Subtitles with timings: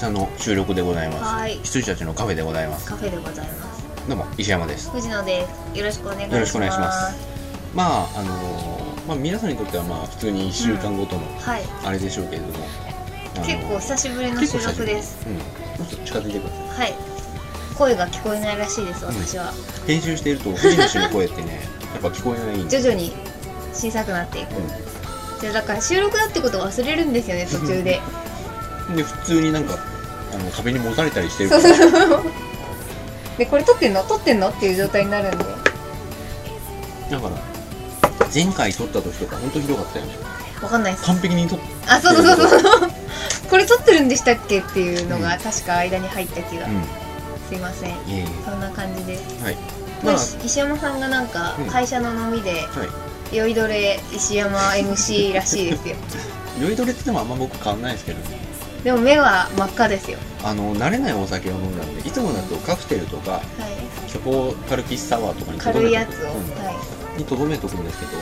[0.00, 1.24] 々の収録でございます。
[1.24, 2.86] はい羊たちのカフェでございます。
[2.88, 4.90] カフェでございますどうも、石山です。
[4.90, 7.30] 藤野ですよろしくお願いしますよろしくお願いします
[7.74, 12.52] まあ、あのーまあ、皆さんにとっては、まあ、普通に1週間ごとの、はいあれでしょうけれども。
[13.36, 15.26] あのー結構久しぶりの収録です。
[15.26, 15.86] うん。
[15.86, 16.90] ちょっと近づいてください。
[16.92, 17.10] はい
[17.80, 19.54] 声が聞こえないらしいです私は、
[19.86, 21.60] 編集していると、藤野氏の声ってね、
[21.94, 22.78] やっぱ聞こえないんで。
[22.78, 23.14] 徐々に
[23.72, 24.50] 小さくなっていく、
[25.40, 28.19] じゃあだから収録だってことを忘れるんですよね途中でうん。
[28.96, 29.78] で、普通になんか、
[30.32, 31.50] あの壁にもたれたりしてる。
[31.50, 31.62] から。
[33.38, 34.02] でこれ撮ってんの？
[34.04, 34.48] 撮ってんの？
[34.50, 35.44] っていう状態になるんで。
[37.10, 37.30] だから、
[38.32, 40.14] 前回撮った時とか、本当ひどかったよね。
[40.62, 41.04] わかんないです。
[41.06, 42.60] 完璧に撮っあそうそうそう。
[42.60, 42.90] そう
[43.48, 43.56] こ。
[43.56, 44.60] れ撮ってるんでしたっけ？
[44.60, 45.40] っていうのがうん。
[45.40, 46.84] 確か間に入った気が、うん。
[47.48, 47.90] すいません。
[47.90, 48.26] いえいえ。
[48.44, 49.56] そんな感じです、はい。
[50.04, 51.66] まあまあ、、石山さんがなんかうん。
[51.66, 52.56] 会社の飲みでは
[53.32, 53.36] い。
[53.36, 55.96] 酔いどれ石山 MC らしいですよ。
[56.60, 58.18] 酔いどれって言ってもあんま僕変わんないですけど。
[58.18, 58.49] ね。
[58.84, 60.18] でも目は真っ赤ですよ。
[60.42, 63.42] あの、慣れないお酒を飲んだんで、いつもだとカクテルとか、はい。
[64.10, 66.72] チョコカルピスサワーとかにとど軽いめとくやつを、うんは
[67.16, 68.12] い、にとどめとくんですけど、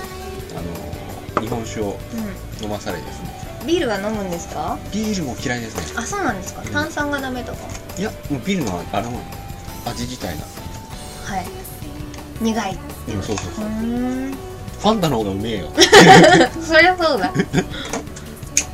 [0.59, 1.99] あの、日本酒を
[2.61, 3.31] う飲まされですね。
[3.65, 4.79] ん、ビールは飲むんですか？
[4.93, 5.83] ビールも嫌いですね。
[5.97, 6.63] あそうなんですか。
[6.63, 6.69] うん。
[6.71, 7.59] 炭酸がダメとか、
[7.97, 9.11] いや、もうビールのあの
[9.87, 10.43] 味自体が。
[11.25, 11.47] はい。
[12.41, 12.79] 苦い
[13.15, 13.19] う。
[13.19, 13.55] ん、そうそうう。
[13.55, 13.65] そう。
[14.79, 15.69] ファンタの方がうめえよ。
[16.63, 17.33] そりゃそうだ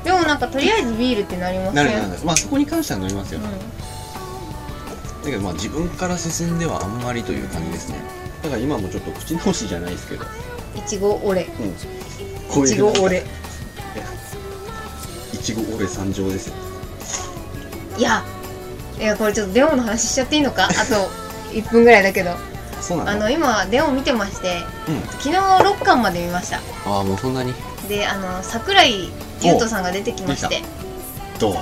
[0.05, 1.75] でもなんかとりあえずビールってなりません？
[1.75, 2.21] なるなるなる。
[2.25, 3.41] まあそこに関しては飲みますよ。
[3.41, 7.97] うだけどまあ自分から進んではあんまりという感じですね。
[8.43, 10.25] だから今もちょっと口直しじゃないですけど。
[10.25, 10.29] ん
[10.79, 12.65] いちごオレうん。
[12.65, 13.25] いちごオレ
[15.33, 16.55] いちごオレ参上ですよ。
[17.97, 18.23] いや
[18.99, 20.67] いやこれちょっとデオの話しちゃっていいのか？
[20.67, 20.75] あと
[21.53, 22.33] 1分ぐらいだけど
[22.81, 23.11] そうなの？
[23.11, 25.01] あの今デオ見てましてうん。
[25.21, 27.55] 昨日6巻まで見ましたああ、もうそんなに？
[27.89, 29.11] であの桜井
[29.45, 30.63] 優斗さんが出てきまして
[31.39, 31.55] どう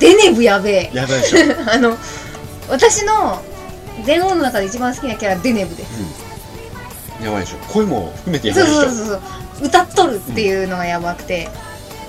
[0.00, 1.44] デネブやべえやばいでしょ。
[1.44, 1.68] うん。
[1.68, 1.96] あの
[2.68, 3.42] 私の
[4.04, 6.24] 電王の中で一番好きなキャラデネブです
[7.22, 7.58] やばいでしょ。
[7.72, 9.04] 声も含めてやばそいうでしょ。
[9.04, 9.20] そうそう
[9.58, 11.48] そう歌っとるっていうのがやばくて、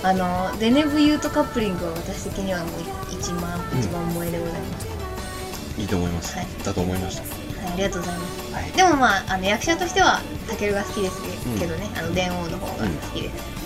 [0.01, 2.69] あのデネブユートカップリングは私的にはもう
[3.11, 4.87] 一番うん一番萌えでございます、
[5.79, 6.35] いいと思います。
[6.35, 7.22] はいだと思いました。
[7.22, 7.27] は
[7.69, 8.72] い、ありがとうございますはい。
[8.72, 11.22] でもまああの役者としてはタケルが好きです
[11.59, 13.65] けどね、あの電王の方が好きです、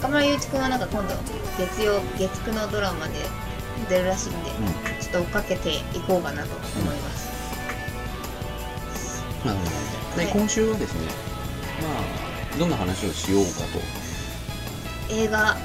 [0.00, 1.14] 中村祐一君はなんか今度
[1.58, 3.16] 月曜月9のドラマで
[3.90, 4.50] 出るらしいんで、
[4.98, 7.28] ちょっと追っかけていこうかなと思います、
[9.44, 9.70] なるほど。
[10.16, 11.00] で、はい今週はですね、
[11.82, 12.00] ま
[12.56, 13.50] あ、どんな話をしようか
[15.08, 15.14] と。
[15.14, 15.56] 映画う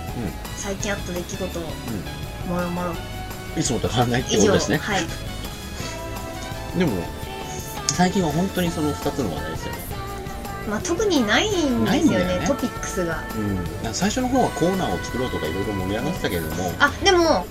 [0.57, 1.65] 最近あった出来事をん。
[2.49, 2.93] もろもろう
[3.57, 3.61] ん。
[3.61, 4.77] いつもと変わらないってことですね。
[4.77, 5.01] はい
[6.77, 6.91] でも、
[7.87, 9.94] 最近は本当にその2つの話題ですよね。
[10.69, 12.45] まあ特にないんですよねね。
[12.47, 13.23] トピックスが。
[13.83, 13.93] うん。
[13.93, 17.45] 最初の方はコーナーを作ろうとかいろいろ盛り上がってたけれども、あでも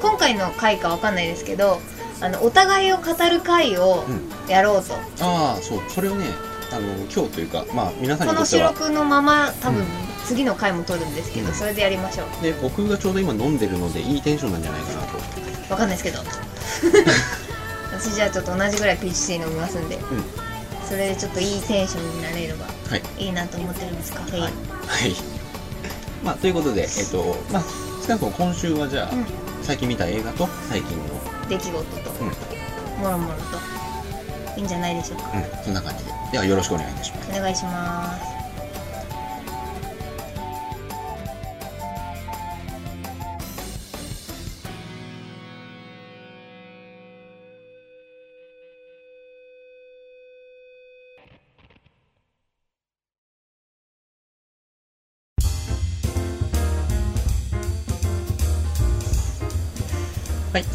[0.00, 1.80] 今回の回かわかんないですけど
[2.20, 4.50] あのお互いを語る回をうん。
[4.50, 5.80] やろうと、ああ、そう。
[5.88, 6.26] それをね、
[6.72, 9.86] あの、今日というか、まあ、皆さんこのにとっては、収録のまま多分うん。
[10.24, 11.54] 次の回も撮るんですけど、うん。
[11.54, 12.42] それでやりましょう。
[12.42, 15.16] で、僕がちょうど今飲んでるので、いいテンションなんじゃないかなと。
[15.72, 16.18] わかんないですけど。
[17.92, 19.98] 私じゃあちょっと同じぐらいピーチティー飲みますんで、ん
[20.92, 23.24] それでちょっといいテンションになれればはい。
[23.24, 24.52] いいなと思ってるんですカフェイン、はい。
[24.52, 25.14] はい。
[26.22, 27.62] まあ、ということで、えっと、まあ、
[28.02, 29.26] 少なくとも今週はじゃあ、うん
[29.62, 31.04] 最近見た映画と最近の、
[31.48, 32.10] 出来事と、
[33.00, 33.58] もろもろと
[34.58, 35.30] いいんじゃないでしょうか？
[35.34, 36.10] うん、そんな感じで。
[36.32, 37.30] では、よろしくお願いいたします。
[37.30, 38.41] お願いします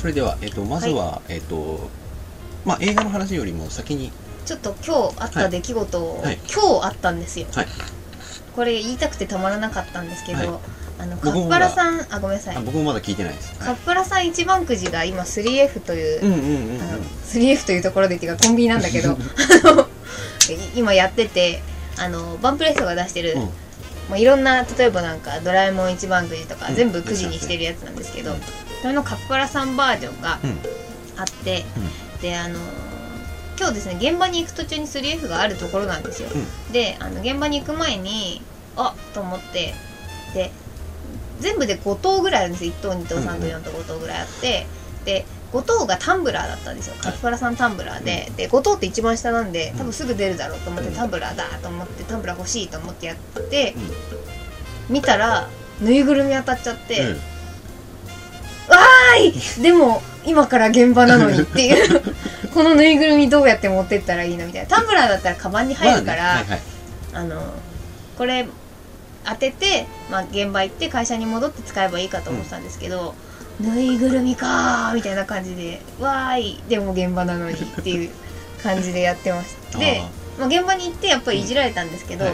[0.07, 1.89] それでは、えっと、まずは、えっと、
[2.63, 4.13] まあ、映画の話よりも先に、
[4.45, 6.39] ちょっと今日あった出来事を、はい。
[6.49, 7.67] 今日あったんですよ、はい。
[8.55, 10.47] これ言いたくてたまらなかったんですけど、はい。
[10.99, 12.55] あのカッパラさんあごめんなさい。
[12.55, 13.59] あ僕もまだ聞いてないです。
[13.59, 16.81] カッパラさん一番くじが今 3F という、うんうんうんうん。
[16.81, 19.17] あの 3F というところでっていうかコンビニなんだけど
[20.73, 21.61] 今やってて
[21.97, 23.41] あのバンプレッソが出してる、うん。
[23.41, 26.75] まあ、いろんな例えばなんかドラえもん一番くじとか、うん。
[26.75, 28.37] 全部くじにしてるやつなんですけど、うん
[28.81, 30.57] それのカッパラさんバージョンがうん。
[31.19, 31.65] あって、
[32.21, 32.59] であの
[33.59, 36.71] 今日ですね現場に行く途中に 3F があるところなんですよ、うん。
[36.71, 38.43] であの現場に行く前に
[38.75, 39.73] あっと思って
[40.35, 40.51] で
[41.39, 42.71] 全部で5頭ぐらいあるんですよ。
[42.71, 44.67] 1頭2頭3頭4頭5頭ぐらいあって
[45.05, 46.95] で5頭がタンブラーだったんですよ。
[47.01, 50.95] カッパラさんタンブラーで、で5頭って一番下なんで多分すぐ出るだろうと思って、うん。
[50.95, 53.17] タンブラーだと思ってタンブラー欲しいと思ってやっ
[53.49, 53.73] て、
[54.87, 55.49] 見たら
[55.81, 57.17] ぬいぐるみ当たっちゃって、うん
[58.67, 59.63] わーい！
[59.63, 62.01] でも今から現場なのにっていう。
[62.53, 64.67] このぬいぐるみどうやって持ってったらいいのみたいな。
[64.67, 66.61] タンブラーだったらカバンに入るから、まあねはいはい。
[67.13, 67.41] あの
[68.17, 68.47] これ
[69.25, 73.13] 当てて、まあ、現場行って会社に戻って使えばいいかと思ってたんですけど、
[73.59, 76.63] ぬいぐるみかーみたいな感じでわーい！
[76.69, 78.09] でも現場なのにっていう
[78.63, 80.09] 感じでやってましたであ
[80.39, 82.33] まあ、現場に行ってやっぱりいじられたんですけど、はい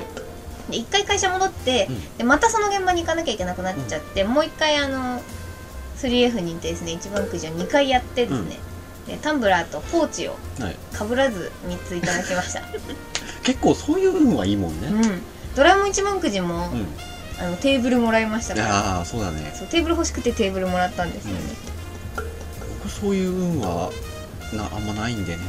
[0.69, 2.17] で一回会社戻って、うん。
[2.17, 5.21] でまたその現場に行かなきゃいけなくなっちゃって、もう一回あの
[5.97, 8.59] 3F にですね一番くじを2回やってですね、
[9.07, 12.61] でタンブラーとポーチをはい、かぶらず3ついただきました。
[13.43, 14.87] 結構そういう運はいいもんね。
[14.87, 15.21] うん。
[15.55, 16.87] ドラえもん一番くじも、うん、
[17.39, 18.97] あのテーブルもらいましたから。
[18.97, 19.53] ああそうだね。
[19.57, 21.39] そうテーブル欲しくてテーブルもらったんですよね、
[22.83, 23.91] 僕そういう運は
[24.53, 25.41] なあんまないんでね。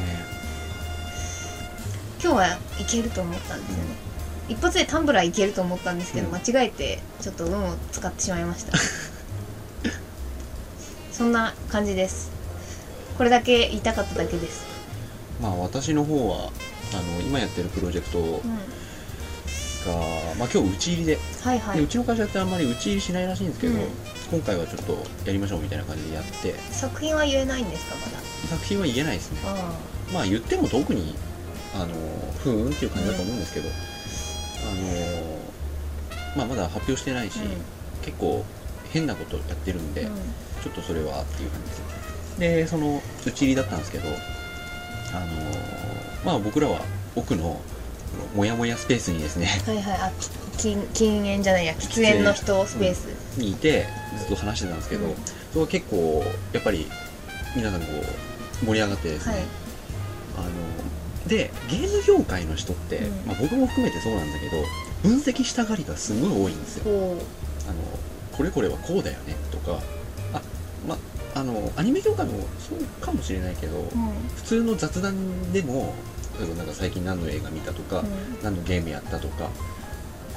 [2.23, 3.83] 今日はいけると思ったんですよね、
[4.49, 6.35] 一発でタンブラーいけると思ったんですけど、うん。
[6.35, 8.73] 間違えてちょっと運を使ってしまいました
[11.15, 12.33] そんな感じです。
[13.17, 14.67] これだけ言いたかっただけです、
[15.41, 16.51] まあ私の方は
[16.93, 18.41] あの今やってるプロジェクトうん、が、
[20.37, 21.77] まあ、今日打ち入りで,、はいはい。
[21.79, 23.81] でうちの会社ってあんまり打ち入りしないらしいんですけど、うん。
[24.33, 24.93] 今回はちょっと
[25.25, 26.55] やりましょうみたいな感じでやって。
[26.73, 28.19] 作品は言えないんですかまだ？
[28.49, 29.39] 作品は言えないですね。
[29.45, 29.73] あ
[30.13, 31.15] まあ言っても特に
[31.77, 31.95] あの
[32.43, 33.39] ふーんっていう感じだと思うん。
[33.39, 33.73] ですけど、あ
[34.75, 35.39] の
[36.37, 38.45] まあまだ発表してないし、あ結構
[38.95, 40.15] 変なことやってるんで、うん、うん
[40.63, 41.67] ちょっとそれはっていう感じ。
[41.69, 45.27] ですでその打ち入りだったんですけどあの
[46.25, 46.81] まあ僕らは
[47.15, 47.61] 奥の
[48.35, 50.01] モヤモヤスペースにですねはいはい。
[50.01, 53.07] あき禁禁煙じゃないや喫煙の人スペース、
[53.39, 53.87] にいて
[54.19, 55.15] ずっと話してたんですけど、うん。
[55.53, 56.87] それは結構やっぱり
[57.57, 57.87] 皆さんこ
[58.63, 59.45] う盛り上がってですね、はい。
[60.39, 60.43] あ
[61.25, 63.27] のでゲーム業界の人って、うん。
[63.27, 64.63] まあ、僕も含めてそうなんだけど
[65.03, 66.85] 分析したがりがすごい多いんですよ。
[66.85, 67.19] こ
[67.69, 67.75] あの
[68.37, 69.81] これこれはこうだよねとか
[70.33, 70.41] あ
[70.87, 70.97] ま
[71.35, 73.89] あのアニメ業界もそうかもしれないけど、う、うん。
[74.37, 75.95] 普通の雑談でも
[76.39, 78.07] 例えばなんか最近何の映画見たとか、うん。
[78.43, 79.49] 何のゲームやったとか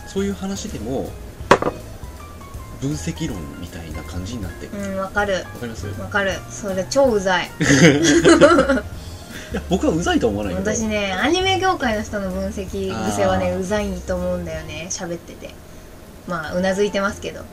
[0.07, 1.09] そういう話でも
[2.79, 5.43] 分析論みたいな感じになってうん、わかる。
[5.59, 5.87] かります？
[5.87, 6.33] いわかる。
[6.49, 7.49] それ超うざい。
[9.53, 10.71] や僕はうざいとは思わないけど。
[10.71, 15.55] 私ねアニメ業界の人の分析癖はねうざいと思うんだよね喋ってて
[16.27, 17.41] まあうなずいてますけど。
[17.41, 17.45] うん、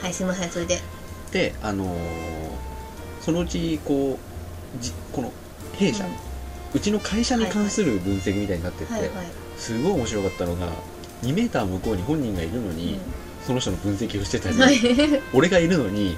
[0.00, 0.78] はいすいませんそれで。
[1.30, 2.52] であのー
[3.22, 4.18] そのうちこ
[4.76, 5.32] うじこの
[5.74, 6.04] 弊社、
[6.74, 9.10] うちの会社に関する分析みたいになってって、はいはい、
[9.56, 10.68] すごい面白かったのが
[11.22, 12.98] 2メーター向こうに本人がいるのに、
[13.46, 14.76] その人の分析をしてたり、うん、はい。
[15.32, 16.16] 俺がいるのに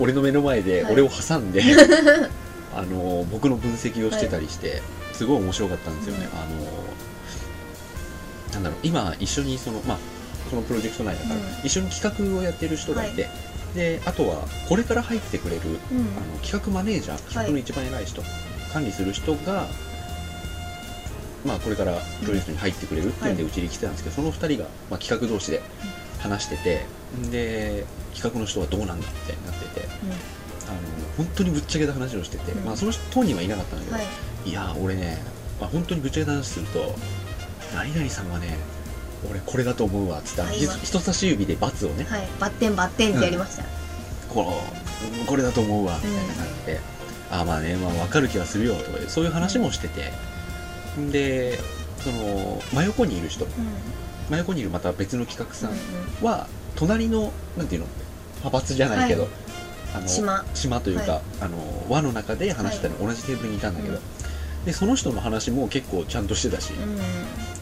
[0.00, 0.92] 俺の目の前ではい。
[0.94, 1.62] 俺を挟んで、
[2.74, 4.82] あの僕の分析をしてたりして、
[5.12, 6.86] すごい面白かったんですよね、うんあの
[8.54, 9.98] なんだろう今一緒にそのまあ
[10.50, 11.42] そのプロジェクト内だから、うん。
[11.64, 13.28] 一緒に企画をやってる人がいて、
[13.74, 15.98] であとはこれから入ってくれるうん。
[15.98, 18.22] あの企画マネージャー企画の一番偉い人、
[18.72, 19.66] 管理する人が
[21.44, 21.92] まあこれから
[22.24, 23.36] プロジェクトに入ってくれるっていうん。
[23.36, 25.62] でうちに来てたんですけど、その2人が、まあ、企画同士で
[26.18, 26.86] 話してて
[27.30, 29.88] で企画の人はどうなんだみたいになってて
[30.66, 30.78] あの
[31.16, 32.64] 本当にぶっちゃけた話をしてて、うん。
[32.64, 34.50] まあ、その人当人はいなかったんだけど、はい。
[34.50, 35.18] い、やー俺ね、
[35.60, 36.94] まあ、本当にぶっちゃけた話すると
[37.74, 38.56] 何々さんはね
[39.30, 40.52] 俺これだと思うわっつって、
[40.84, 42.28] 人差し指で×をね、はい。
[42.38, 43.64] バッテンバッテンってやりました、
[44.28, 46.80] このこれだと思うわみたいな感じで、
[47.30, 50.12] ああまあね、まあ、分かる気がするよとかでそういう話もしてて、
[51.10, 51.58] で
[51.98, 53.44] その真横にいる人。
[53.44, 53.50] うん。
[54.30, 56.26] 真横にいるまた別の企画さうんん。
[56.26, 57.86] は隣のなんていうの？
[58.38, 59.30] 派閥じゃないけど、はい。
[59.94, 60.44] あの島。
[60.54, 61.22] 島というか、はい。
[61.40, 64.00] あの輪の中で話してたの、同じテーブルにいたんだけど、うん。
[64.64, 67.00] でその人の話も結構ちゃんとしてたし、うんうん。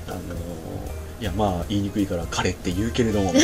[0.09, 0.19] あの
[1.21, 3.41] いやまあ言いにくいから彼って言うけれども で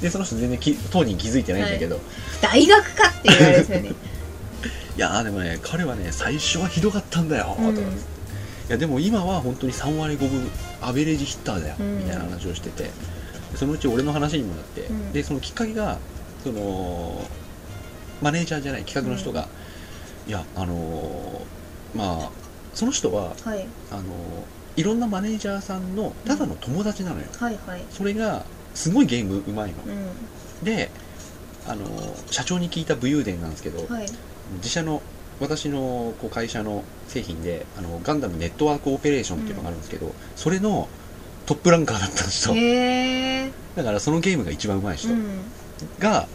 [0.00, 2.00] でその人全然き当人気づいてないんだけど、
[2.40, 3.90] 大学かっていうあれですよね。
[4.96, 7.74] いやーでもね彼はね最初はひどかったんだよ、うん。
[7.74, 7.90] とかい
[8.68, 10.48] やでも今は本当に3割5分
[10.80, 11.98] アベレージヒッターだよ、うん。
[11.98, 12.84] みたいな話をしてて。
[12.84, 12.90] で
[13.56, 15.12] そのうち俺の話にもなって、うん。
[15.12, 15.98] でそのきっかけが
[16.44, 17.28] その
[18.22, 19.48] マネージャーじゃない企画の人が、
[20.28, 22.30] いやあのーまあ
[22.72, 23.66] その人ははい。
[23.90, 24.04] あのー
[24.76, 27.82] いろんなマネージャーさんのただの友達なのよ、はいはい。
[27.90, 29.76] それがすごいゲームうまいの、
[30.62, 30.90] うで
[31.66, 34.06] あのー社長に聞いた武勇伝なんですけど、んはい。
[34.56, 35.00] 自社の
[35.40, 40.88] 私のこう会社の製品であのガンダムネットワークオペレーションっていうのがあるんですけど、それの
[41.46, 42.54] トップランカーだったんですよ。
[42.54, 45.40] へえだからそのゲームが一番うまい人うん。
[45.98, 46.28] が、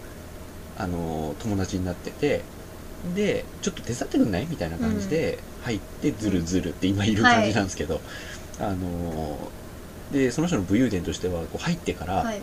[0.78, 2.42] あの友達になってて
[3.16, 4.48] でちょっと手伝ってくんない？
[4.50, 8.02] みたいな感じで入ってズルズルって今いる感じなんですけど、
[8.60, 9.52] あの
[10.12, 12.42] でその人の武勇伝としてはこう入ってから、はい。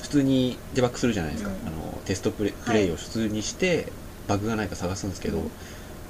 [0.00, 1.68] 普通にデバッグするじゃないですか、うん。
[1.68, 3.86] あのテストプレプレイを普通にして、
[4.26, 5.50] バグがないか探すんですけど、うん。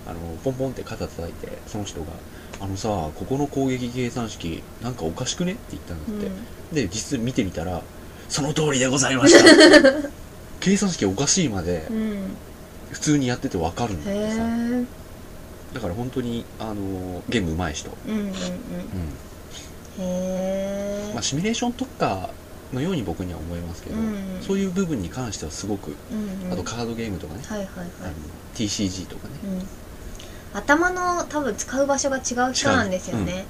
[0.07, 2.07] あのポンポンって肩叩いてその人が
[2.61, 6.31] 「あのさここの攻撃計算式なんかおかしくね?」って言ったんだっ
[6.73, 7.83] て、で実見てみたら
[8.29, 9.93] 「その通りでございました」
[10.59, 11.97] 計算式おかしいまでうん。
[11.97, 12.37] うん
[12.93, 14.85] 普通にやっててわかるんだへってさえ
[15.73, 18.27] だから本当にあのゲーム上手い人、うんうんうん。
[18.27, 18.33] うん
[19.99, 22.31] まあ、シミュレーション特化
[22.73, 26.53] のように僕には思いますけど、うんそういう部分に関してはすごくうんうん。
[26.53, 27.87] あとカードゲームとかね、はいはいはい。
[28.03, 28.13] あの
[28.55, 29.35] TCG とかね。
[29.45, 30.59] うん。
[30.59, 33.47] 頭の多分使う場所が違う人なんですよね、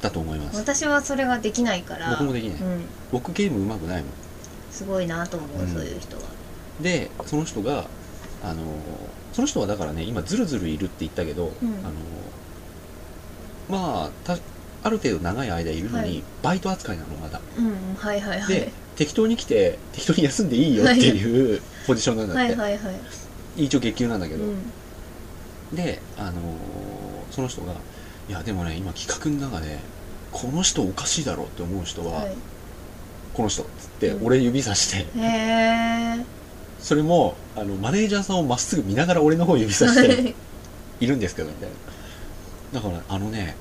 [0.00, 0.58] だと思います。
[0.58, 2.10] 私はそれができないから。
[2.10, 4.12] 僕もできない、うん、僕ゲーム上手くないもん。
[4.70, 5.68] すごいなと思う、うん。
[5.68, 6.22] そういう人は。
[6.80, 7.86] でその人が
[8.42, 8.62] あの
[9.32, 11.68] その人はだからね今ズルズルいるって言ったけど、うん。
[13.68, 14.38] あのまあた
[14.84, 16.22] ある程度長い間いるのに、はい。
[16.42, 17.40] バイト扱いなのまだ。
[17.58, 18.54] うんうんはいはいはい。
[18.54, 23.64] で適当に来て適当に休んでいいよっていうポジションなんだって、はいはいはい。
[23.64, 25.74] 一応月給なんだけど、うん。
[25.74, 26.32] であの
[27.30, 27.72] その人が
[28.28, 29.78] いやでもね今企画の中で
[30.32, 32.28] この人おかしいだろうって思う人は、は
[33.32, 34.26] この人っつってうん。
[34.26, 36.24] 俺指さして、い、へえ
[36.78, 40.34] それもあのマネージャーさんをまっすぐ見ながら俺の方指さして
[41.00, 41.70] いるんですけどみたい
[42.74, 42.80] な。
[42.80, 43.56] だからあのね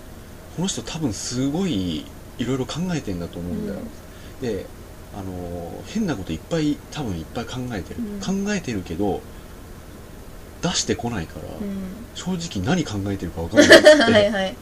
[0.55, 2.05] この人多分すごい
[2.37, 3.79] いろいろ考えてんだと思うんだよ、
[4.41, 4.65] で
[5.13, 8.45] あの変なこといっぱい多分いっぱい考えてる、うん。
[8.45, 9.21] 考えてるけど
[10.61, 12.05] 出してこないから、うん。
[12.15, 13.89] 正直何考えてるか分かんないって。
[14.01, 14.55] はいはい。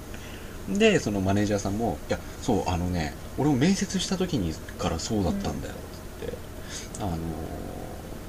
[0.70, 5.74] でそのマネージャーさんも「いやそうあのね俺も面接した時にからそうだったんだよ」
[6.22, 6.34] つって、
[7.02, 7.18] あの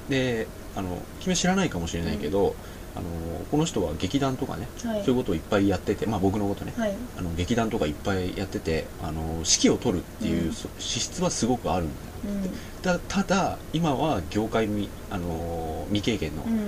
[0.09, 2.55] であの君は知らないかもしれないけど、
[2.95, 3.05] あの
[3.51, 5.05] この人は劇団とかね、はい。
[5.05, 6.95] そういうことをいっぱいやっててまあ僕のことねはい。
[7.19, 11.89] あの劇団とかいっぱいやっててあの指揮を取るっていう、資質はすごくあるん
[12.25, 12.51] だようん。
[12.83, 16.59] たただ今は業界未あの未経験のうん。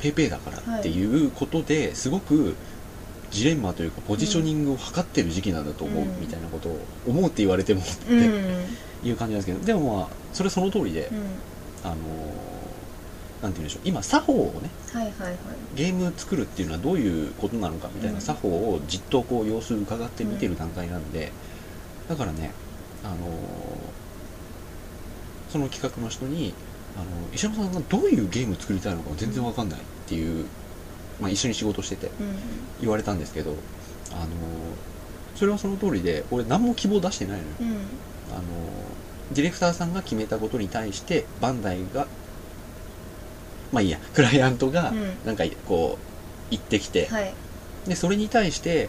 [0.00, 2.54] ペーペーだからっていうことですごく
[3.30, 6.20] ジレンマというかポジショニングを図ってる時期なんだと思ううん。
[6.20, 9.08] みたいなことを思うって言われてもってうん。
[9.08, 11.18] いう感じなんですけどでもまあそれその通りでうん。
[11.84, 11.96] あの
[13.44, 13.82] なんて言うんでしょう。
[13.84, 15.36] 今作法をねはいはいはい。
[15.74, 18.20] ゲーム作るっていうのはどういうことなのかみたいなうん。
[18.22, 21.30] 作法をじっとこう様子伺って見てる段階なんで
[22.08, 22.52] だからね
[23.04, 23.16] あの
[25.50, 26.54] その企画の人に
[26.96, 30.46] あの石山さんがどういうゲーム作りたいのか全然わかんないっていう、
[31.20, 32.14] まあ、一緒に仕事しててうん
[32.80, 33.54] 言われたんですけど
[34.12, 34.26] あの
[35.36, 37.50] それはその通りで俺何も希望出してないのよ。
[37.60, 37.66] うん。
[38.32, 38.42] あの
[39.32, 42.06] ディレクターさんが決めたことに対してバンダイが
[43.74, 45.12] まあいいやクライアントがうん。
[45.26, 47.34] なんかこう言ってきて、はい。
[47.86, 48.88] でそれに対して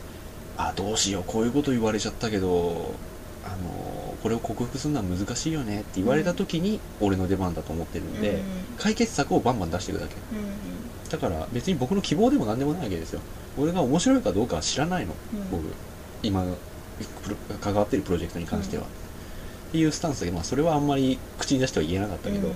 [0.58, 2.94] あどうしようこういうこと言われちゃったけど
[3.44, 8.44] あのこれを克服するのは難しいよねって言われた時に俺の出番だと思ってるんで、うん。
[8.78, 10.16] 解決策をバンバン出していくだけ。
[10.16, 10.76] うん
[11.10, 13.22] だから別に僕の希望でも何でもないわけですよ。
[13.58, 15.52] 俺が面白いかどうかは知らないのうん。
[15.52, 15.64] 僕。
[16.24, 16.44] 今
[17.62, 18.88] 関わってるプロジェクトに関しては、っ
[19.72, 22.54] ていうスタンスで、まあ、それはあんまり口に出しては言えなかったけど、うん。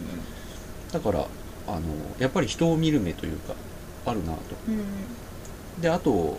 [0.91, 1.27] だから
[1.69, 1.81] あの
[2.19, 3.53] やっぱり人を見る目というか
[4.05, 4.39] あるなと。
[4.67, 5.81] うん。
[5.81, 6.37] であと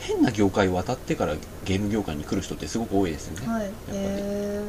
[0.00, 3.70] 変な業界を渡ってからゲーム業界に来る人ってすごく多いですよね、はい。
[3.86, 3.98] ぱり。
[3.98, 4.62] へ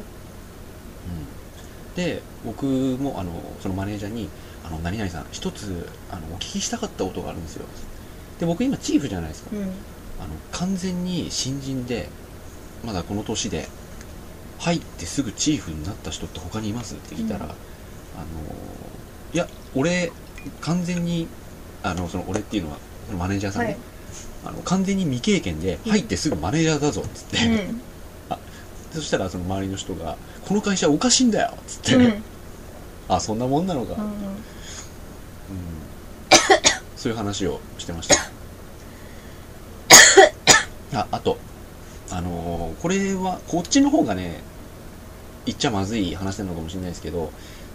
[1.06, 4.28] うん、で僕もあのそのマネージャーに
[4.64, 7.66] 「あの何々さん一つあのお聞きしたかったことがあるんですよ」
[8.38, 9.62] で僕今チーフじゃないですか、えうん。
[9.64, 9.70] あの
[10.52, 12.08] 完全に新人で
[12.84, 13.68] まだこの年で
[14.58, 17.50] 入ってすぐチーフになった人って他にいますって聞いたら、うん。
[17.50, 17.56] あの
[19.32, 20.12] いや俺
[20.60, 21.26] 完全に
[21.82, 22.78] あのその俺っていうのは
[23.18, 23.78] マネージャーさんね、はい。
[24.46, 27.80] あの完全に未経験で入ってすぐマネージャーだぞっつって、うん。
[28.92, 30.16] そしたらその周りの人が
[30.46, 32.22] 「この会社おかしいんだよ」っつって、うん。
[33.08, 34.10] あそんなもんなのか、うんうん。
[36.96, 38.14] そういう話をしてました。
[40.98, 41.38] ああと
[42.10, 44.40] あのーこれはこっちの方がね
[45.44, 47.32] 言っちゃまずい話なのかもしれないですけど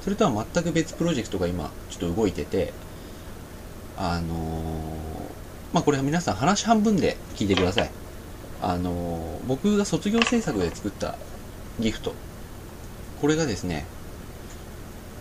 [0.09, 2.73] それとは全く別プロジェクトが今ちょっと動いてて
[3.95, 4.39] あのー
[5.71, 7.91] まあこれは皆さん話半分で聞いてください。
[8.59, 11.15] あのー僕が卒業制作で作った
[11.79, 12.15] ギフト。
[13.21, 13.85] これがですね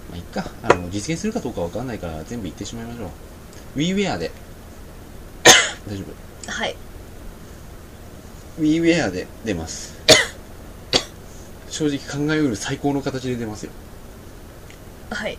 [0.08, 0.50] まあいっか。
[0.62, 3.10] あの実現するかどうかわかんないから全部言ってしまいましょ
[3.76, 3.78] う。
[3.78, 4.30] WeWare で。
[5.86, 6.02] 大丈
[6.46, 6.50] 夫？
[6.50, 6.74] はい。
[8.58, 9.92] WeWare で出ます。
[11.68, 13.72] 正直考えうる最高の形で出ますよ
[15.10, 15.38] はい。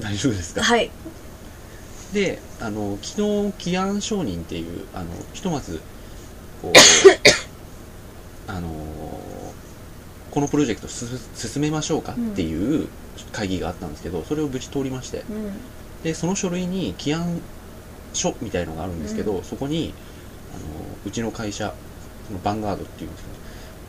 [0.00, 0.62] 大丈夫ですか？
[0.62, 0.90] はい。
[2.12, 5.80] であの昨日起案承認っていうあのひとまず
[6.62, 6.72] こう
[8.50, 8.68] あの
[10.30, 12.88] このプロジェクトす進めましょうかっていう
[13.32, 15.18] 会議があったんですけどそれを無事通りまして。
[15.28, 15.52] うん。
[16.04, 17.40] でその書類に起案
[18.14, 19.44] 書みたいのがあるんですけど、うん。
[19.44, 19.92] そこに
[20.54, 20.62] あの
[21.04, 21.74] うちの会社
[22.28, 23.36] そのバンガードっていうんですけど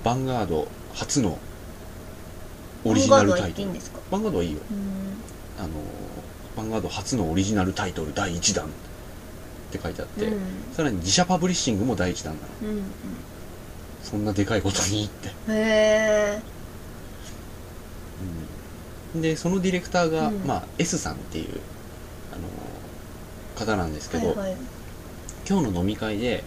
[0.03, 1.37] バンガード初の
[2.85, 3.63] オリジナルタイトル。
[3.63, 3.99] バンガードはいいんですか？
[4.11, 4.59] バンガードはいいよ。
[4.71, 5.63] うん。
[5.63, 5.69] あの
[6.55, 8.69] バンガード初のオリジナルタイトル第1弾っ
[9.71, 10.41] て書いてあって、うん。
[10.73, 12.73] さらに自社パブリッシングも第1弾なの。
[12.73, 12.83] うん
[14.01, 16.41] そんなでかいことにって、うんへえ
[19.13, 19.21] うん。
[19.21, 20.35] でそのディレクターが、うん。
[20.45, 21.59] まあ、S さんっていう
[22.31, 24.55] あの方なんですけど、はいはい。
[25.47, 26.43] 今日の飲み会で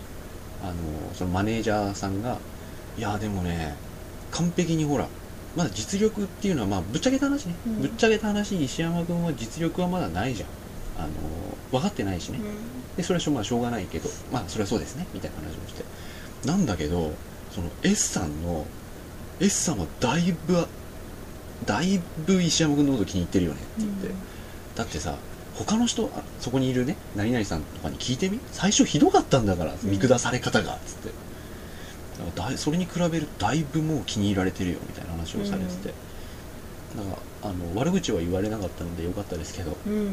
[0.62, 0.72] あの
[1.14, 2.38] そのマネージャーさんが
[2.96, 3.74] 「いやでもね
[4.30, 5.08] 完璧にほら
[5.56, 7.82] まだ実力っていうのはまあぶっちゃけた話ね、うん。
[7.82, 10.48] ぶっちゃけた話石山君は実力はまだないじゃん。
[10.98, 11.08] あの
[11.70, 12.38] 分かってないしね、
[12.96, 15.06] でそれはしょ,、まあ、しょうがないけどまあそれはそうですね。
[15.14, 15.84] みたいな話をして。
[16.46, 17.12] なんだけど
[17.50, 18.66] その S さんの
[19.40, 20.66] S さんはだいぶ
[21.64, 23.58] だいぶ石山君のこと気に入ってるよね。
[23.60, 24.08] って言って、
[24.74, 25.16] だってさ
[25.54, 28.38] 他の人あそこにいるね何々さんとかに聞いてみ？
[28.52, 30.78] 最初ひどかったんだからうん見下され方が。
[30.86, 31.10] つって
[32.34, 35.94] だそれに比べるとだいぶもう気に入られてるよみたいな話をされてて、
[36.96, 37.10] だか
[37.42, 39.76] らあの悪口は言われなかったのでよかったですけど。
[39.86, 39.92] うん。
[39.92, 40.12] うん。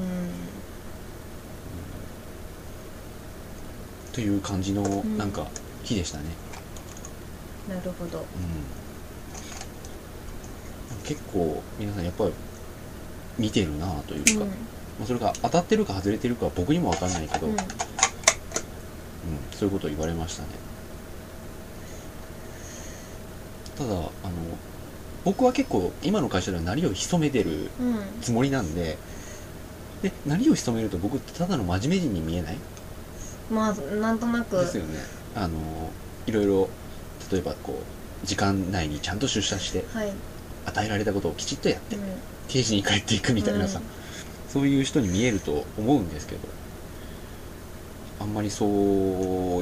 [4.13, 5.17] という感じのん。
[5.17, 5.47] なんか
[5.83, 6.25] 日でしたね、
[7.67, 8.19] なるほど。
[8.19, 8.25] うん。
[11.03, 12.33] 結構皆さんやっぱり
[13.37, 14.51] 見てるなというか、ま
[15.03, 17.53] あ、それが当たってるか外れてるかは僕にも分かんないけど、うん。
[17.53, 17.57] うん。
[19.51, 20.49] そういうことを言われましたね
[23.79, 24.09] ただあの
[25.25, 27.87] 僕は結構今の会社では何を潜めてるうん。
[27.87, 28.97] うんつもりなんで
[30.03, 32.57] で何を潜めると僕ってただの真面目人に見えない？
[33.51, 34.57] まあなんとなく。
[34.57, 34.99] ですよね。
[35.35, 35.57] あの
[36.27, 36.69] いろいろ
[37.31, 37.81] 例えばこ
[38.23, 40.11] う時間内にちゃんと出社してはい。
[40.65, 42.03] 与えられたことをきちっとやってうん。
[42.49, 43.79] 定時に帰っていくみたいなさ、
[44.49, 46.41] そういう人に見えると思うんですけど
[48.19, 48.69] あんまりそう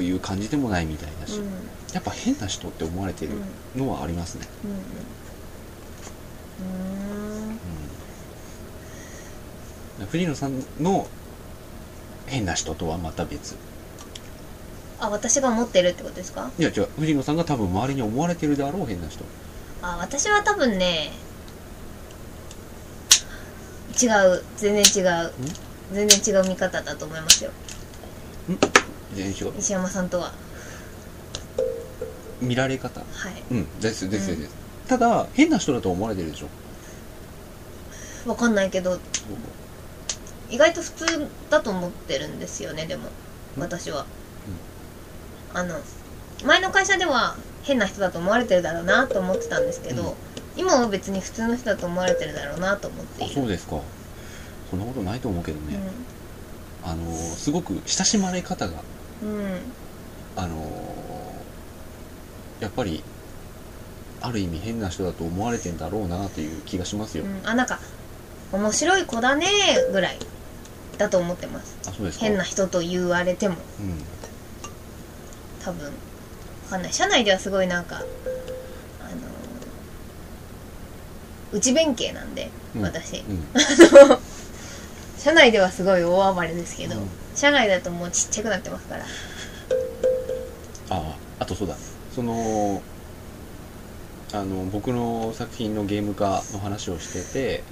[0.02, 1.46] いう感じでもないみたいだし、うん。
[1.92, 3.32] やっぱ変な人って思われてる
[3.76, 4.46] のはありますね、
[10.00, 10.06] うん。
[10.06, 11.06] 藤野さんの
[12.26, 13.54] 変な人とはまた別。
[15.00, 16.50] あ私が持ってるってことですか？
[16.58, 16.88] いや違う。
[16.98, 19.24] 藤野さんが多分周りに思われてるであろう変な人。
[19.82, 21.12] あ私は多分ね
[24.02, 24.42] 違う。
[24.56, 25.32] 全然違う。
[25.92, 27.50] 全然違う見方だと思いますよ
[29.58, 30.32] 石山さんとは？
[32.40, 33.00] 見られ方。
[33.00, 33.42] はい。
[33.50, 33.80] うん。
[33.80, 34.40] ですですうん。
[34.40, 34.54] です、
[34.86, 36.48] ただ変な人だと思われてるでしょ？
[38.28, 38.98] わかんないけど
[40.50, 43.04] 意外と普通だと思ってるんですよねでも。
[43.04, 43.08] ん？
[43.58, 44.06] 私は、
[45.52, 45.80] あの
[46.44, 50.14] 前の会社では変な人だと思われてるだろうなと思ってたんですけど、うん。
[50.56, 53.34] 今は別に普通の人だと思われてるだろうなと思ってあいる。
[53.34, 53.80] そうですか。
[54.70, 55.78] そんなことないと思うけどね、
[56.88, 58.82] あのすごく親しまれ方が
[59.22, 59.60] うん、うん、
[60.36, 60.56] あの
[62.60, 63.02] やっぱり
[64.22, 67.78] ある意味変な人だと思われてんだろうなという気がしますよ、うん、あなんか
[68.52, 69.46] 面白い子だね
[69.92, 70.18] ぐらい
[70.96, 71.78] だと思ってます。
[71.86, 72.24] あそうですか。
[72.24, 73.56] 変な人と言われても。
[73.80, 74.02] うん。
[75.62, 75.92] 多分わ
[76.70, 76.92] かんない。
[76.92, 78.06] 社内ではすごいなんかあの
[81.52, 82.82] 内弁慶なんで、うん。
[82.82, 83.18] 私。
[83.18, 83.44] うん
[85.18, 87.08] 社内ではすごい大暴れですけど、うん。
[87.34, 89.04] 社外だともうちっちゃくなってますから。
[90.90, 91.76] あああとそうだ。
[92.14, 92.80] その
[94.32, 97.62] あの僕の作品のゲーム化の話をしてて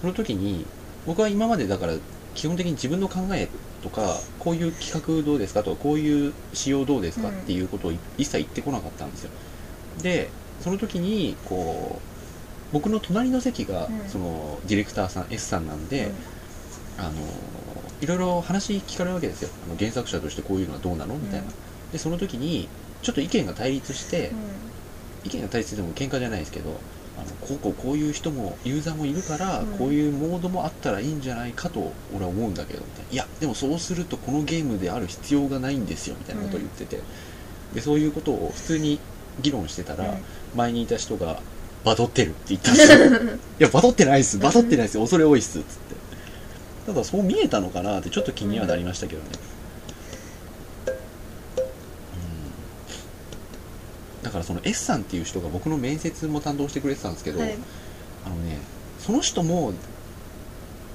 [0.00, 0.64] その時に
[1.06, 1.94] 僕は今までだから
[2.34, 3.48] 基本的に自分の考え
[3.82, 9.30] とかこういう企画どうですかとかこういう仕様どうですかうんっていうことをい一切言ってこなかったんですよ。
[10.02, 14.08] でその時にこう僕の隣の席がうん。
[14.08, 16.14] そのディレクターさん S さんなんで、うん
[17.02, 17.12] あの
[18.00, 19.50] いろいろ話聞かれるわけですよ。
[19.66, 21.14] あの原作者としてこういうのはどうなの？
[21.14, 21.52] みたいな、うん。
[21.92, 22.68] でその時に
[23.02, 25.28] ちょっと意見が対立して、うん。
[25.28, 26.80] 意見が対立でも喧嘩じゃないですけど
[27.16, 29.66] あのこうこうこういう人もユーザーもいるから、うん。
[29.78, 33.12] こういうモードもあったらいいんじゃないかと俺は思うんだけどみたいな。
[33.12, 37.00] いやでもそうするとこのゲームである必要がないんですよみたいなことを言ってて、
[37.74, 38.98] でそういうことを普通に
[39.40, 40.18] 議論してたら、
[40.54, 41.40] 前にいた人が
[41.84, 42.98] バトってるって言ったんですよ。
[43.60, 44.38] いやバトってないっす。
[44.38, 44.98] バトってないっす。
[44.98, 45.58] 恐れ多いっす。
[45.58, 45.91] っつって
[46.86, 49.28] ただそう見えたのかなってちょっと気にはなりましたけどね、
[54.20, 54.24] うん。
[54.24, 57.56] だからその S さんっていう人が僕の面接も担当してくれてたんですけど、はい。
[58.24, 58.58] あのね
[58.98, 59.72] その人も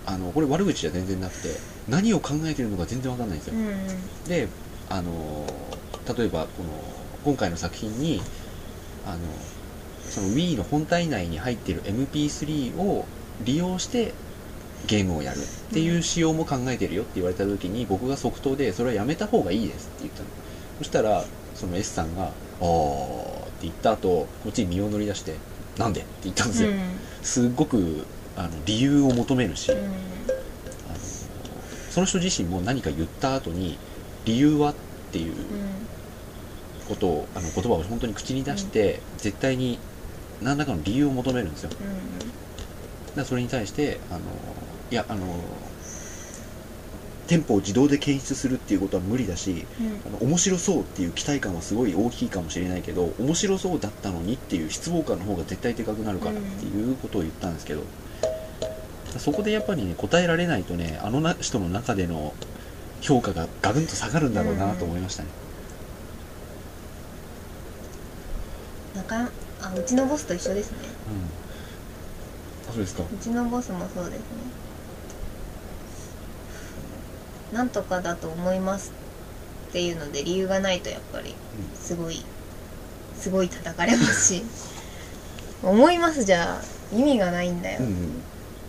[0.06, 1.50] あのこれ悪口じゃ全然なくて
[1.88, 3.68] 何を考えてるのか全然わかんないんですよ、うん。
[3.68, 4.48] うんで
[4.90, 5.46] あの
[6.18, 6.70] 例えばこの
[7.26, 8.22] 今回の作品に
[9.06, 9.20] あの
[10.10, 13.06] その Wii の本体内に入っている MP3 を
[13.44, 14.14] 利用して
[14.86, 15.42] ゲームをやるっ
[15.74, 20.28] ていう仕様も考えてるよって言われた時に僕が即答でそれはやめた方がいいですって言ったの。
[20.78, 22.32] そしたらその S さんが「ああ」っ
[23.60, 25.36] て言った後こっちに身を乗り出して
[25.78, 26.70] 「なんで?」って言ったんですよ、
[27.24, 28.06] すっごく
[28.38, 29.78] あの理由を求めるし、うん。
[29.80, 29.88] あの
[31.90, 33.78] その人自身も何か言った後に
[34.26, 34.76] 理由はっ
[35.12, 35.34] ていう
[36.88, 39.80] ことをあの言葉を本当に口に出して、絶対に
[40.42, 41.70] 何らかの理由を求めるんですよ。
[41.70, 42.30] だかうん
[43.18, 44.20] らそれに対してあの
[44.90, 45.26] いやあの
[47.28, 50.02] テンポを自動で検出するっていうことは無理だしうん。
[50.08, 57.84] あの面白そうっていう期待感はすごい大きいかもしれないけど面白そうだったのにっていう失望感の方が絶対でかくなるからっていうことを言ったんですけど、
[59.18, 62.34] そこでやっぱりね答えられないとねあのな人の中での
[63.02, 65.30] 評価がガクンと下がるんだろうなと思いましたね、
[68.96, 69.30] なんか
[69.62, 70.78] あうちのボスと一緒ですね。
[72.68, 72.70] うん。
[72.70, 73.04] あそうですか。
[73.04, 74.67] うちのボスもそうですね
[77.52, 78.92] なんとかだと思います
[79.70, 81.36] っていうので理由がないとやっぱり
[81.76, 82.24] すごい
[83.18, 84.44] すごい叩かれますし。
[85.64, 86.62] 思いますじゃ
[86.94, 88.22] 意味がないんだよ、うん、うん、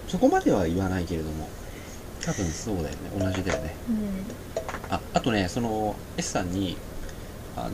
[0.08, 1.46] そこまでは言わないけれども。
[2.24, 2.94] 多分そうだよね。
[3.18, 3.74] 同じだよね。
[3.88, 4.24] うん。
[4.90, 6.76] ああとねその S さんに
[7.56, 7.72] あのー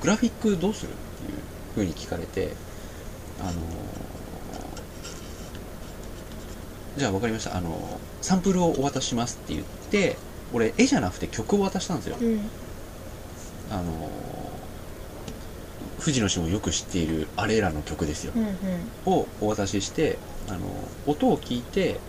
[0.00, 1.38] グラフィックどうするっていう
[1.74, 2.54] ふうに聞かれて
[3.40, 3.54] あのー
[6.96, 7.56] じゃあ分かりました。
[7.56, 10.16] あのーサンプルをお渡ししますって言って
[10.52, 12.16] 俺絵じゃなくて曲を渡したんですよ。
[12.20, 12.40] うん。
[13.70, 14.38] あのー
[15.98, 18.32] 藤野氏もよく知っているあれらの曲ですよ。
[18.34, 18.92] うんうん。
[19.04, 20.16] をお渡しして
[20.48, 22.00] あの音を聞いて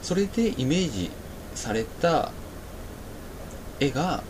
[0.00, 1.10] それでイメージ
[1.54, 2.32] された
[3.80, 4.22] 絵が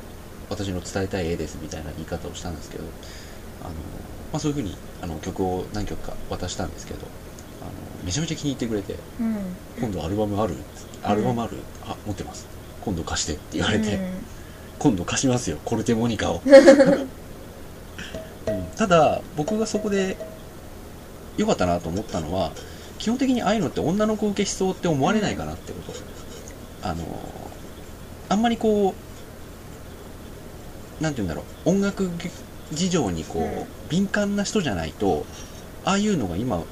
[0.49, 2.85] 私の伝えたい絵ですみたいな言い方をしたんですけど
[3.61, 3.71] あの、
[4.33, 7.13] まあ、そういうふうにあの曲を何曲か渡したんですけど
[8.09, 9.37] めちゃめちゃ気に入ってくれてうん
[9.79, 10.55] 「今度アルバムある?」
[11.05, 12.47] アルバムある、あ持ってます。
[12.83, 14.11] 今度貸して」って言われて、うん。
[14.79, 15.59] 今度貸しますよ。
[15.65, 16.51] コルテモニカを、 う
[18.51, 18.65] ん。
[18.77, 20.17] ただ僕がそこで
[21.37, 22.51] 良かったなと思ったのは
[22.99, 25.93] 基本的にああいうのって女の子受けしそうって思われないかなってこと、
[26.83, 27.05] あの
[28.31, 28.95] あんまりこ
[31.01, 31.69] うなんて言うんだろう。
[31.69, 32.11] 音楽
[32.73, 33.51] 事情にこう、うん。
[33.91, 35.27] 敏感な人じゃないと
[35.85, 36.63] ああいうのが今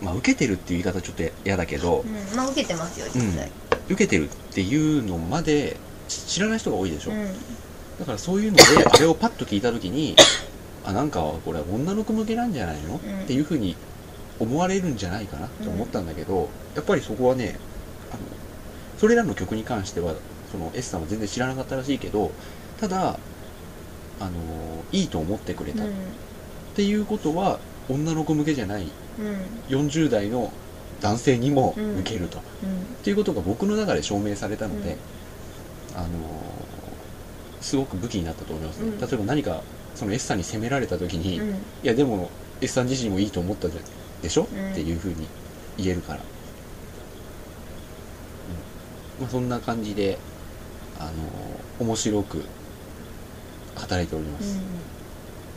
[0.00, 2.36] まあ受けてるっていう言い方ちょっと嫌だけど、うん。
[2.36, 3.50] まあ受けてますよ実際。
[3.86, 5.76] 受けてるっていうのまで
[6.08, 7.26] 知知らない人が多いでしょ、うん。
[7.98, 10.16] だからそういうので あれをパッと聞いた時に
[10.84, 12.96] あなんかこれは女の子向けなんじゃないの、ん。
[12.96, 13.76] っていうふうに
[14.38, 17.58] 思われるんじゃないかなと思ったんだけど、やっぱりそこはね
[18.10, 18.20] あの
[18.98, 20.14] それらの曲に関しては
[20.50, 22.30] その S さんは全然知らなかったらしいけど
[22.80, 23.18] ただ
[24.18, 24.30] あの
[24.92, 25.82] いいと思ってくれた。
[25.82, 25.92] っうん。
[26.74, 27.58] ていうことは
[27.88, 28.90] 女の子向けじゃないうん
[29.68, 30.52] 40代の
[31.00, 32.00] 男性にもうん。
[32.00, 32.84] 受けると、っうん。
[33.02, 34.96] ていうことが僕の中で証明されたので、
[35.96, 36.08] あの
[37.60, 38.98] すごく武器になったと思いますね、うん。
[38.98, 39.62] 例えば何か
[39.94, 41.54] その S さんに責められた時に、いうん。
[41.82, 42.28] やでも
[42.60, 43.68] S さん自身もいいと思った
[44.22, 44.44] でしょ、ん。
[44.44, 45.26] っていうふうに
[45.78, 46.20] 言えるから、
[49.18, 49.22] うん。
[49.22, 50.18] まあ、そんな感じで
[50.98, 52.42] あの面白く
[53.76, 54.58] 働いております、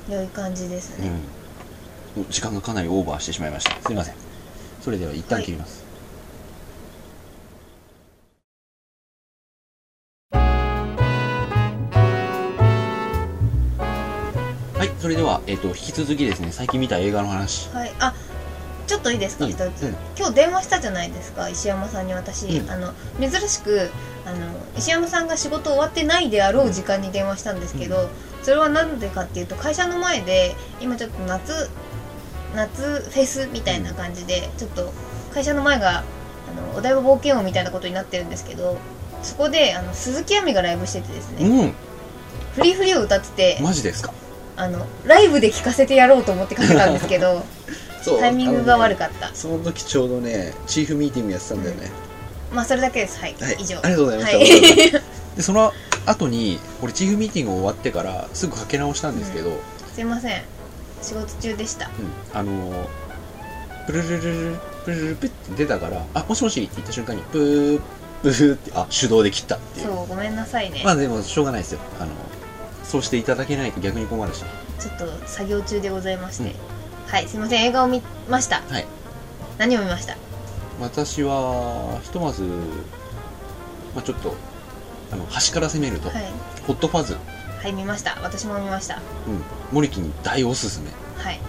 [0.10, 0.16] うん。
[0.16, 1.08] 良い感じですね。
[1.08, 1.43] うん
[2.30, 3.72] 時間がかなりオーバーしてしまいました。
[3.82, 4.16] すいません。
[4.82, 5.84] それでは一旦切ります、
[14.78, 17.70] はい、それでは、えっと引き続きですね最近見た映画の話。
[17.70, 17.94] はい。
[18.00, 18.14] あ
[18.86, 19.46] ちょっといいですか？
[19.46, 19.52] うん。
[19.52, 19.96] 一つ、うん。
[20.18, 21.48] 今日電話したじゃないですか？
[21.48, 22.70] 石山さんに私、うん。
[22.70, 23.90] あの珍しく
[24.26, 24.38] あの
[24.78, 28.10] 石山さんが仕事終わってないであろう時間に電話したんですけど、
[28.42, 31.70] それは何でかっていうと会社の前で今ちょっと夏
[32.56, 34.92] 夏フェスみたいな感じでちょっと
[35.34, 36.04] 会社の前があ
[36.74, 38.78] のお台場冒険王みたいなことになってるんですけど
[39.22, 41.74] そこであの鈴木亜美がライブしててですね、うん。
[42.56, 44.14] フリーフリーを歌っててマジですか？
[44.56, 47.44] あのライブで聴かせてやろうと思ってかけたんですけど
[48.20, 49.32] タイミングが悪かかった。
[49.34, 51.90] その時ちょうどねチーフミーティングやってたんだよね、
[52.52, 53.20] まあそれだけです。
[53.20, 53.56] はい、はい。
[53.60, 53.80] 以上。
[53.82, 55.04] ありがとうございました、はい。
[55.38, 55.74] でその
[56.06, 59.58] 後に俺チーフミーティング終わってからすぐかけ直したんですけど、
[59.96, 60.44] すいません
[61.04, 61.88] 仕事中でした。
[61.88, 62.40] うん。
[62.40, 62.90] あの
[63.86, 67.82] プルルルルプルルルプって出たから「あもしもし」って言った瞬間にプー
[68.22, 72.12] プーってあ手動で切ったっていうそうごめんなさいね、まあでもしょうがないですよあの
[72.84, 74.44] そうしていただけないと逆に困るし
[74.80, 76.54] ちょっと作業中でございまして、うん
[77.08, 78.88] はいすいません映画を見ましたはい
[79.60, 80.18] 何を見ました
[80.82, 82.58] 私はひとまず、ま
[83.98, 84.34] あ、ちょっと
[85.12, 86.24] あの端から攻めると、はい
[86.66, 87.18] ホットファズ、
[87.64, 88.20] はい見ました。
[88.22, 88.98] 私も見ました。
[88.98, 89.02] うん、
[89.72, 90.90] 森木に大おすすめ。
[91.24, 91.40] はい。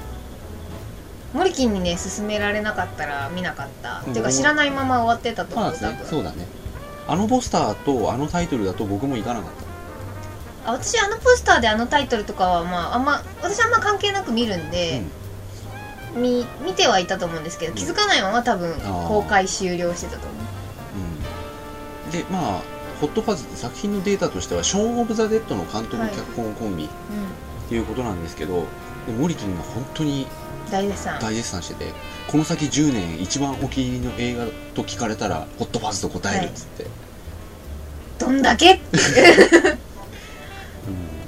[1.34, 4.10] モリキンにね勧められなかったら見なかった、うん。
[4.12, 5.78] っていうか知らないまま終わってたと思う、ね。
[6.04, 6.46] そうだね。
[7.08, 9.50] あのポスターとあのタイトルだと僕も行かなかっ
[10.66, 15.02] あ私あのポスターであのタイトルとかはまああんま私あんま関係なく見るんた、で、
[16.14, 18.72] 見見てはいたと思うんですけど気づかないまま多分
[19.08, 20.40] 公開終了してたと思う。
[22.06, 22.73] うん、でまあ
[23.04, 28.64] ホットファズって作品のデータとしてはショーン・オブ・ザ・デッドの監督、はい脚本コンビっうていうことなんですけど
[29.06, 30.26] でモリキンが本当にん
[30.70, 31.20] 大絶賛。
[31.20, 31.92] 大絶賛してて
[32.28, 36.86] この先10年一番お気に入りの映画と聞かれたらホットファズと答えるっつって、
[38.18, 38.72] どんだけ？
[38.72, 38.80] うん、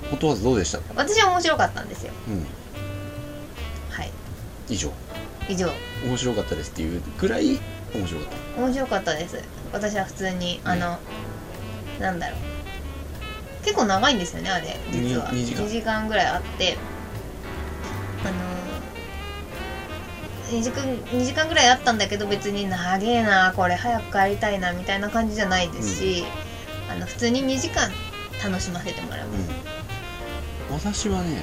[0.09, 0.79] ホットファズどうでした？
[0.79, 2.15] か、私は面白かったんですよ。
[2.29, 2.47] うん、
[3.91, 4.11] はい。
[4.71, 4.91] 以上。
[5.51, 5.71] 以上。
[6.07, 7.61] 面白かったですっていうぐらい
[7.95, 8.61] 面白かった。
[8.63, 9.43] 面白かったです。
[9.73, 10.99] 私は普通にあの、
[12.01, 12.41] なんだろう。
[13.65, 15.31] 結構長いんですよねあれ実は。
[15.33, 16.09] に二時間。
[16.09, 16.77] ぐらいあって。
[18.25, 18.57] あの
[20.59, 26.25] 2時間2時間ぐらいあったんだけど別に長えなこれ早く帰りたいなみたいな感じじゃないですし、
[26.89, 27.91] あの普通に2時間
[28.45, 29.51] 楽しませてもらいます、
[30.71, 31.43] うん、私はね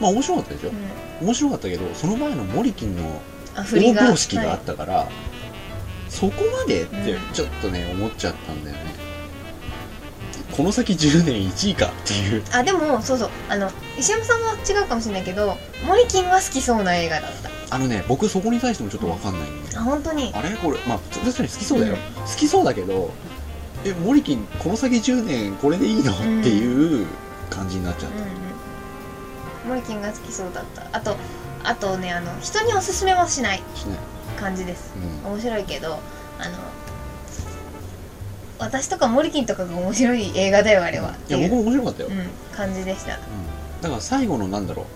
[0.00, 0.72] まあ面白かったですよ。
[1.20, 1.26] うん。
[1.26, 3.22] 面白かったけどその前のモリキンの
[3.54, 5.08] 大風呂敷があったから、
[6.08, 7.32] そこまでってうん。
[7.32, 8.91] ちょっとね思っちゃったんだよね
[10.56, 12.44] この先10年1位かっていう。
[12.52, 13.30] あでもそうそう。
[13.48, 17.50] あの石山さんは違うかもしれないけどモリキンは好きそうな映画だった。
[17.74, 19.64] あのね僕そこに対してもちょっと分かんないん。
[19.64, 20.30] で、あ本当に。
[20.34, 20.50] あれ？
[20.56, 23.10] これまあ確かに好きそうだよ、好きそうだけど
[23.84, 27.06] えモリキンこの先10年これでいいの、うんっていう
[27.48, 29.68] 感じになっちゃった、うんうん。
[29.70, 30.86] モリキンが好きそうだった。
[30.92, 31.16] あと
[31.64, 33.98] あとねあの人におすすめはしないしない、
[34.38, 34.92] 感じです。
[35.24, 35.32] うん。
[35.32, 36.58] 面白いけどあの
[38.62, 41.10] 私とかモリキンとかが面白い映画だよあれは。
[41.10, 41.50] っいやていう。
[41.50, 43.18] 僕も面白かったよ、うんうん、感じでした。
[43.80, 44.86] だから最後のなんだろう。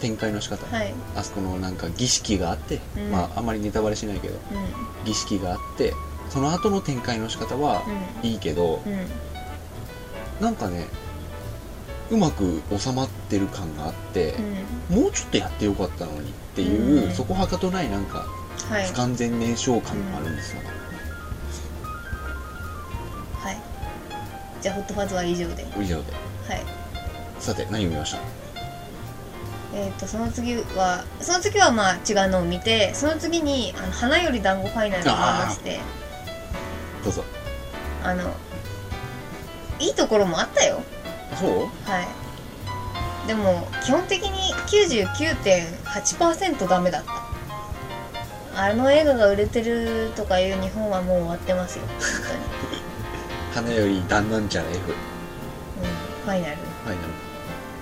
[0.00, 3.10] 展開の仕方、はい、あそこのなんか儀式があって、うん。
[3.10, 4.38] まああんまりネタバレしないけどう
[5.04, 5.92] 儀式があって
[6.30, 7.82] その後の展開の仕方は
[8.22, 8.26] ん。
[8.26, 8.92] いいけど、うん。
[8.92, 9.06] うん
[10.40, 10.86] なんかね
[12.10, 14.34] うまく収まってる感があって、
[14.88, 17.12] もうちょっとやってよかったのにっていう、うん。
[17.12, 18.24] そこはかとないなんか
[18.86, 20.68] 不完全燃焼感があるんですよね、
[24.60, 25.64] じゃあホットファズは以上で。
[25.78, 26.12] 以上で。
[26.48, 26.62] はい。
[27.38, 28.18] さて何を見ました？
[29.74, 35.78] えー、とその次はその次はまあ違うのを見てその次に「あの花より団子ファイナル」を見まして。
[37.04, 37.22] どうぞ。
[38.02, 38.32] あの
[39.78, 40.80] いいところもあったよ。
[41.38, 41.60] そう？
[41.90, 42.08] はい。
[43.28, 47.12] でも基本的に99.8%ダメだった。
[48.60, 51.84] あの映画が売れてるとかいう日本はもう終わってますよ。
[51.86, 51.98] 本
[53.58, 56.56] 花より団なんちゃら F うん、ファイナル。
[56.56, 57.08] ファイナル。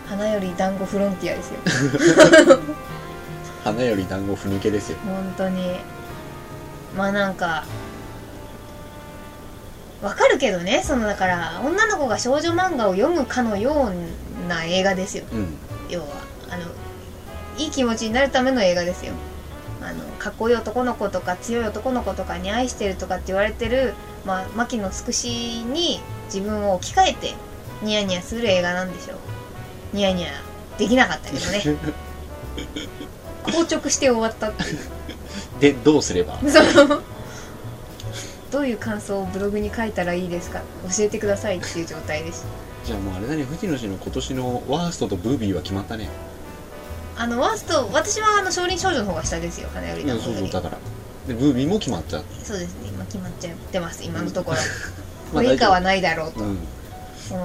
[0.08, 1.60] 花より団子フロンティアですよ。
[3.62, 4.98] 花より団子ふぬけですよ。
[5.04, 5.78] 本当に。
[6.96, 7.64] まあなんか
[10.00, 10.82] わかるけどね。
[10.82, 15.24] そのだから女の子が少女漫画を読むかのような映画ですよ。
[15.30, 15.58] うん。
[15.90, 16.06] 要は
[16.48, 16.64] あの
[17.58, 19.12] いい気持ちになるための映画ですよ。
[19.82, 23.92] あのかっこいい男の子とか強い男の子とかに愛してるとかって言われてる、
[24.26, 27.34] まあ、牧野つくしに自分を置き換えて
[27.82, 29.16] ニヤニヤする映画なんでしょう。
[29.96, 30.30] ニヤニヤ
[30.78, 31.62] できなかったけどね。
[33.46, 34.78] 硬直して終わったっていう。
[35.60, 36.38] でどうすれば？
[36.50, 37.00] その
[38.50, 40.60] どういう感想をブログに書いたらいいですか？
[40.96, 42.44] 教えてくださいっていう状態でした
[42.86, 46.08] じゃあもうあれだね藤野氏の今年のワーストとブービーは決まったね。
[47.18, 50.78] あのワースト私はあの少林少女の方が下ですよ花よりそうそうだから。
[51.28, 52.24] でブービーも決まっちゃう。
[52.44, 52.88] そうですね。
[52.88, 54.58] 今決まっちゃってます今のところ。
[55.32, 56.40] まあこれ以下はないだろうと。
[56.40, 56.58] うん。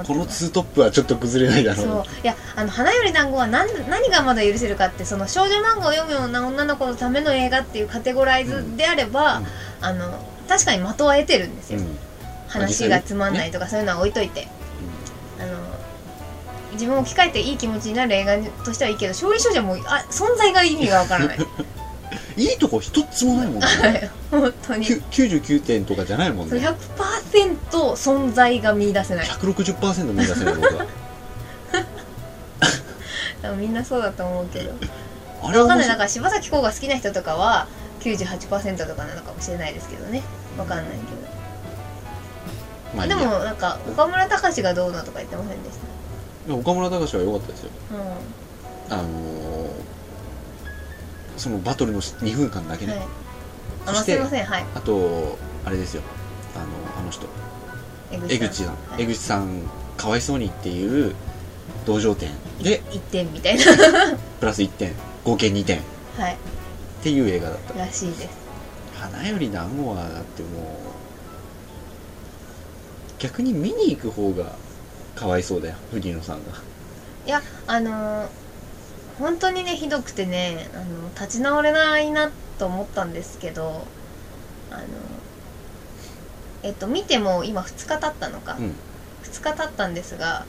[0.05, 2.03] このツートップはちょっと崩れないだろうそう。
[2.23, 9.45] いやあの花より団子は何何がまだ許せるかってその少女漫画を読むような女の子のための映画っていうカテゴライズであれば、うん。
[9.81, 11.97] あの確かに的は得てるんですよ、うん。
[12.47, 14.47] 話がつまんないとかそういうのは置いといて、
[15.39, 15.57] あの
[16.73, 21.39] 自分を置き換えていい気持ちになる映画としてはいいけど少林少女はもうあ存在が意味がわからない
[22.37, 23.65] いいとこ一つもないもんね。
[23.65, 24.85] はい本当に。
[24.85, 26.57] きゅ99点とかじゃないもんね。
[26.57, 27.57] 100%
[27.95, 29.25] 存在が見出せない。
[29.27, 30.85] 160%見出せない僕は
[33.57, 34.73] みんなそうだと思うけど。
[35.43, 35.87] あれわかんない。
[35.87, 37.67] だから柴咲コウが好きな人とかは
[38.01, 40.21] 98%とかなのかもしれないですけどね。
[40.57, 41.01] わかんないけど。
[41.01, 43.17] でまあいいや。
[43.17, 45.73] もなんか岡村隆史がどうのとか言ってませんでし
[46.47, 47.69] いや岡村隆史は良かったですよ。
[48.89, 49.01] たうん。
[49.01, 49.91] あのー
[51.41, 53.01] そのバトルの2分間だけね、はい。
[53.01, 53.07] あ
[53.87, 54.45] まそしてあすいません。
[54.45, 54.65] はい。
[54.75, 56.03] あとあれですよ。
[56.55, 57.25] あのあの人。
[58.29, 59.01] 江口さん、はい。
[59.01, 59.63] 江口さん
[59.97, 61.15] かわいそうにっていう
[61.87, 62.29] 同情点。
[62.61, 63.63] で1点みたいな。
[64.39, 64.93] プラス1点。
[65.25, 65.81] 合計2点。
[66.15, 66.33] はい。
[66.33, 66.37] っ
[67.01, 67.73] ていう映画だった。
[67.73, 68.29] らしいです。
[68.99, 70.51] 花より団子はだってもう
[73.17, 74.53] 逆に見に行く方が
[75.15, 75.75] かわいそうだよ。
[75.91, 76.51] 藤野さんが。
[77.25, 78.40] いやあのー
[79.19, 83.85] 本当にねひどくてねあの立ち直れないなと思ったんですけど
[84.69, 84.83] あの
[86.63, 88.75] えっと見ても今2日経ったのか、うん。
[89.23, 90.45] 2日経ったんですが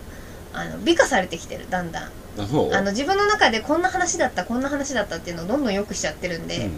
[0.53, 2.11] あの美化されてきてるだんだん。
[2.39, 6.73] あの自分の中でこんな話だったこんな話だったっていうのをどんどん良くしちゃってるんで、うん。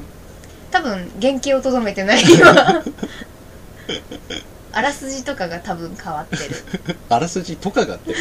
[0.71, 2.83] 多分原型をとどめてない今。
[4.73, 6.97] あらすじとかが多分変わってる。
[7.09, 8.15] あらすじとかがって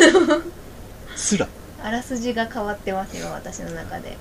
[1.15, 1.47] すら
[1.83, 4.17] あらすじが変わってますよ私の中で。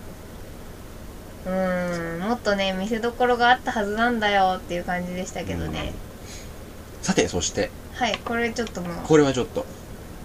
[1.47, 5.93] うーんもっとね見せどころがあったはずなんだよっていう感じでしたけどね、
[7.03, 7.71] さてそして。
[7.95, 9.07] はいこれちょっともう。
[9.07, 9.65] これはちょっと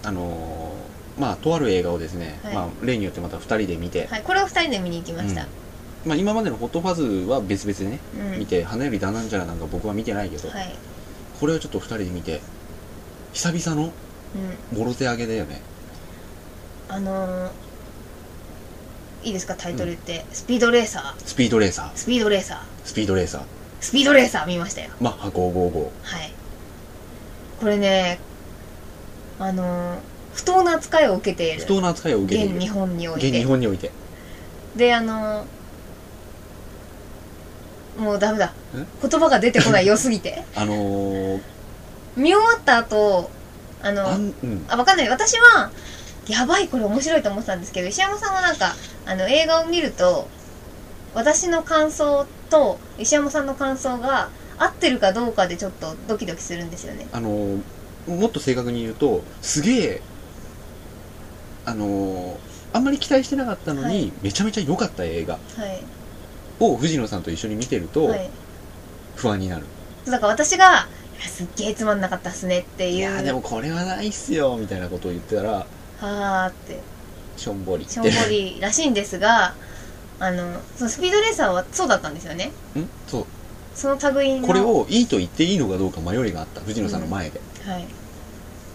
[0.03, 2.53] あのーまあとある映画をですね、はい。
[2.55, 5.47] まあ、例によってまた2人で見て、はいこれを2人で見に行きました、
[6.05, 7.99] まあ、今までのホットファズは別々でね、
[8.33, 8.39] うん。
[8.39, 10.75] 見て花よりだなんじゃらなんか僕は見てないけど、はい。
[11.39, 12.41] これをちょっと2人で見て
[13.33, 13.91] 久々の
[14.71, 14.77] うん。
[14.79, 15.61] もろ手上げだよね
[16.89, 17.51] あのー
[19.23, 21.21] いいですかタイトルって、スピードレーサー。
[21.25, 21.91] スピードレーサー。
[21.95, 22.59] スピードレーサー。
[22.85, 23.41] スピードレーサー。
[23.81, 24.89] スピードレーサー見ましたよ。
[25.01, 25.89] マッハ555は
[26.23, 26.31] い。
[27.59, 28.19] これね
[29.39, 29.99] あのー
[30.33, 31.61] 不当な扱いを受けている。
[31.61, 32.55] 不当な扱いを受けている。
[32.55, 33.91] 現日本におい現日て本において。
[34.75, 38.53] であのーもうダメだ。
[38.75, 38.85] え？
[39.09, 40.43] 言葉が出てこない良すぎて。
[40.55, 41.41] あのー、
[42.15, 43.31] 見終わった後
[43.81, 44.65] あのあんうん。
[44.69, 45.09] あわかんない。
[45.09, 45.71] 私は
[46.27, 48.73] やばいこれ面白いと思ってたんですけど石山さんはなんか
[49.05, 50.27] あの映画を見ると
[51.15, 57.07] 私の感想と石山さんの感想が合ってるかどうかでちょっとドキドキするんですよね。
[57.11, 57.61] あのー
[58.07, 60.01] もっと正確に言うとすげえ
[61.65, 62.35] あのー
[62.73, 64.11] あんまり期待してなかったのに、はい。
[64.21, 65.83] めちゃめちゃ良かった映画はい。
[66.59, 68.29] を藤野さんと一緒に見てるとはい。
[69.15, 69.65] 不安になる、
[70.05, 70.87] だから私が
[71.19, 72.97] すっげえつまんなかったっすねっていう。
[72.97, 75.65] いやーでもこれはないっすよみたいなことを言ってたら
[75.99, 76.79] はーって。
[77.37, 77.85] しょんぼり。
[77.87, 79.53] しょんぼりらしいんですが
[80.19, 82.51] あのそのスピードレーサーはそうだったんですよね。
[82.75, 82.89] ん？
[83.07, 83.25] そう。
[83.75, 84.47] その類の。
[84.47, 87.85] これをいいと言っていいのかどうか迷いがあった藤野さんの前で、はい。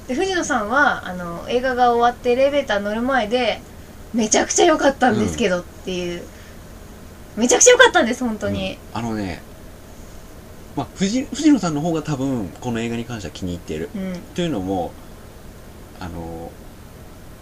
[0.06, 3.61] で藤野さんはあの映画が終わってエレベーター乗る前で
[4.14, 6.22] めちゃくちゃ良かったんですけどっていう、
[7.37, 8.98] めちゃくちゃ良かったんです本当に、うん。
[8.98, 9.42] あのね
[10.76, 13.90] まあ藤藤野さんの方が多分この映画に関しては気に入っている。
[13.94, 14.20] うん。
[14.35, 14.92] というのも
[15.98, 16.50] あの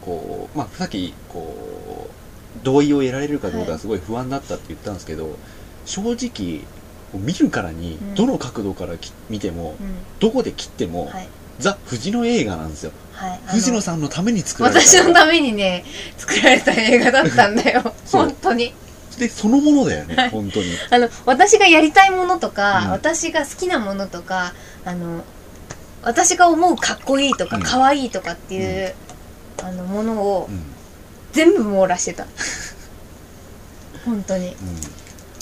[0.00, 2.20] こうまあさっきこう
[2.62, 3.80] 同意を得られるかどうかはい。
[3.80, 5.36] すごい不安だったって言ったんですけど、
[5.86, 6.64] 正直
[7.14, 8.14] 見るからにうん。
[8.14, 9.94] どの角度からき見ても、うん。
[10.18, 11.28] どこで切っても、はい。
[11.58, 12.92] ザ・藤野映画なんですよ。
[13.12, 13.40] はい。
[13.46, 14.80] 藤野さんのために作られた。
[14.80, 15.84] 私のためにね
[16.16, 17.94] 作られた映画だったんだよ。
[18.10, 18.74] 本当に。
[19.18, 20.30] でそのものだよね、はい。
[20.30, 20.66] 本当に。
[20.90, 22.90] あの私がやりたいものとか、うん。
[22.90, 25.24] 私が好きなものとかあの
[26.02, 27.62] 私が思うかっこいいとかうん。
[27.62, 28.94] 可愛いとかっていう、
[29.62, 30.60] あのものをうん。
[31.32, 32.26] 全部網羅してた。
[34.04, 34.48] 本当に。
[34.48, 34.56] うん。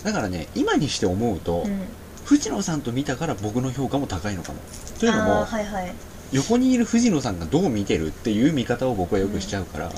[0.04, 1.80] だからね今にして思うと、うん。
[2.24, 4.58] 藤野さんと見たから僕の評価も高いのかも。
[4.98, 5.92] というのあもーはいはい。
[6.32, 9.90] 横にいる藤野さんがどう見てるっていう見方を僕はよくしちゃうから、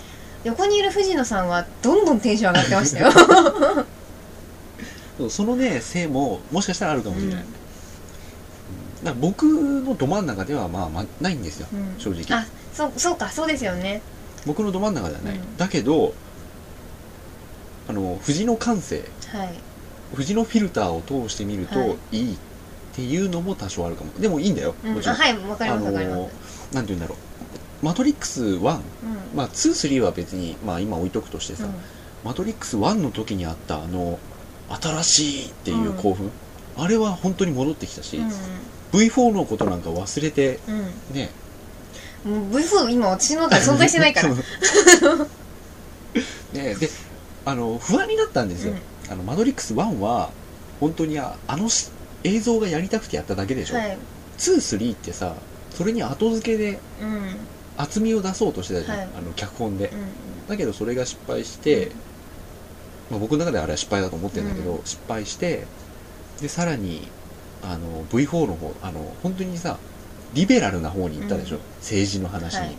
[0.44, 3.10] 横にいる藤野さんはどんどんテンション上がってましたよ。
[5.28, 7.44] そのねせいももしかしたらあるかもしれない、
[9.06, 9.20] うん。
[9.20, 11.94] 僕のど真ん中ではまあ、まあ、ないんですよ、うん。
[11.98, 12.24] 正直。
[12.38, 14.02] あそうそうかそうですよね。
[14.46, 15.56] 僕のど真ん中ではない、うん。
[15.56, 16.14] だけど
[17.88, 19.04] あの藤野感性。
[19.32, 19.54] はい。
[20.14, 22.36] 藤野フィルターを通してみるはといいっ
[22.94, 24.12] ていうのも多少あるかも。
[24.18, 24.94] でもいいんだよ、うん。
[24.94, 25.38] もちろん、あはい。
[25.38, 26.30] わかりますわかります、の
[26.72, 27.14] なんて言うんだろ
[27.82, 27.84] う。
[27.84, 28.62] マトリックス1うん。
[29.34, 31.74] まあ23は別にまあ今置いとくとしてさ、うん。
[32.24, 34.18] マトリックス1の時にあったあの
[34.80, 36.30] 新しいっていう興奮、
[36.76, 38.20] あれは本当に戻ってきたし、
[38.92, 41.14] V4 のことなんか忘れてうん。
[41.14, 41.30] ね
[42.26, 44.34] うんもう V4 今私の中で存在してないから。
[46.52, 46.90] ねで
[47.44, 48.74] あの不安になったんですよ、
[49.08, 50.30] あのマトリックス1は
[50.80, 51.90] 本当にああのし
[52.24, 53.96] 映像がやりたくてやっただけでしょ、はい。
[54.38, 55.34] 23ってさ
[55.74, 57.08] それに後付けでうん。
[57.08, 57.36] うん
[57.76, 59.08] 厚みを出そうとしてたじゃん、はい。
[59.16, 60.04] あの脚本で、うん
[60.48, 61.92] だけどそれが失敗して、
[63.08, 64.84] まあ、僕の中ではあれは失敗だと思ってるんだけど、うん。
[64.84, 65.64] 失敗して
[66.42, 67.08] でさらに
[67.62, 69.78] あの V4 の方あの本当にさ
[70.34, 71.62] リベラルな方に行ったでしょ、うん。
[71.80, 72.76] 政治の話に、はい。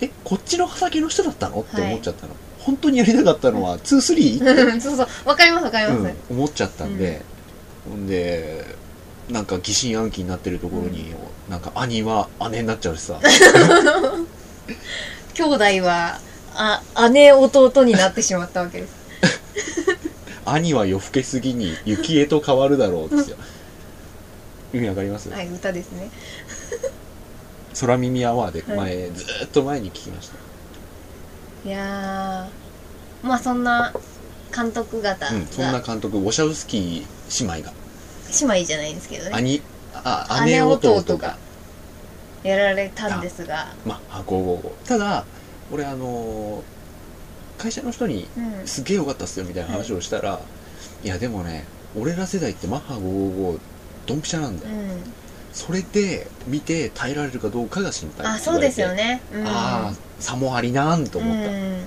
[0.00, 1.60] えこっちの畑の人だったの？
[1.60, 1.90] ってはい。
[1.90, 5.06] 思っちゃったの、本当にやりたかったのは23、うんそうそう。
[5.24, 7.22] わかりますわかります、うん、思っちゃったんで、
[7.88, 8.64] ほんで
[9.28, 11.14] なんか疑心暗鬼になってるところに、
[11.48, 13.20] なんか兄は姉になっちゃうしさ。
[15.34, 16.18] 兄弟は
[16.54, 18.98] あ姉弟になってしまったわけです。
[20.44, 23.36] 兄は夜更けすぎに雪へと変わるだろうですよ
[24.72, 26.10] 意味わかります、はい歌ですね
[27.80, 30.30] 空耳アワーで前、はずーっと前に聞きまし
[31.64, 33.92] いやーまあそんな
[34.54, 37.74] 監督方た、うん、そんなが監督ウォシャウスキー姉妹が。
[38.40, 39.30] 姉妹じゃないんですけどね。
[39.34, 39.62] 兄
[39.94, 41.36] あ姉姉弟弟がが
[42.42, 43.68] やられたんですが。
[43.84, 45.24] まあ555ただ
[45.72, 46.62] 俺あのー
[47.58, 48.66] 会社の人にうん。
[48.66, 50.40] すげえ良かったっすよみたいな話をしたら、
[51.02, 51.64] い、やでもね
[51.96, 53.58] 俺ら世代ってマッハ555
[54.06, 58.26] ドンピシャなんだよ、うんそれで見て耐えられるかどうかが心配。
[58.26, 59.20] あそうですよね。
[59.32, 59.46] うん。
[59.46, 61.50] ああ差もありなんと思った。
[61.50, 61.82] うん。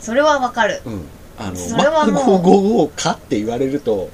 [0.00, 0.82] それはわかる。
[0.84, 1.04] うん、
[1.38, 2.14] あのそれはもう。
[2.14, 4.10] マッハ555かって言われると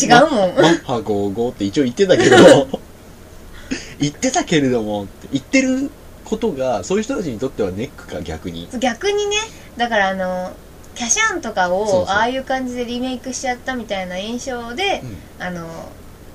[0.00, 0.54] 違うもん。
[0.56, 2.36] マッハ55って一応言ってたけど
[4.00, 5.90] 言ってたけれどもって言ってる
[6.24, 8.68] ことがそういう人たちにとってはネックか逆に。
[8.78, 9.36] 逆にね。
[9.76, 10.52] だからあの
[10.94, 15.02] キャシャンとかをああいう感じでリメイクしちゃったみたいな印象で
[15.38, 15.44] うん。
[15.46, 15.88] あの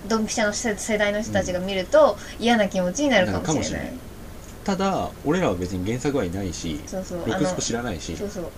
[0.08, 3.94] ドンピシャの世世代の人たちが見ると嫌な気持ちになるかもしれない。
[4.64, 7.28] ただ俺らは別に原作はいないしそうそう。
[7.28, 8.16] ロクスコ知らないし。
[8.16, 8.52] そうそう。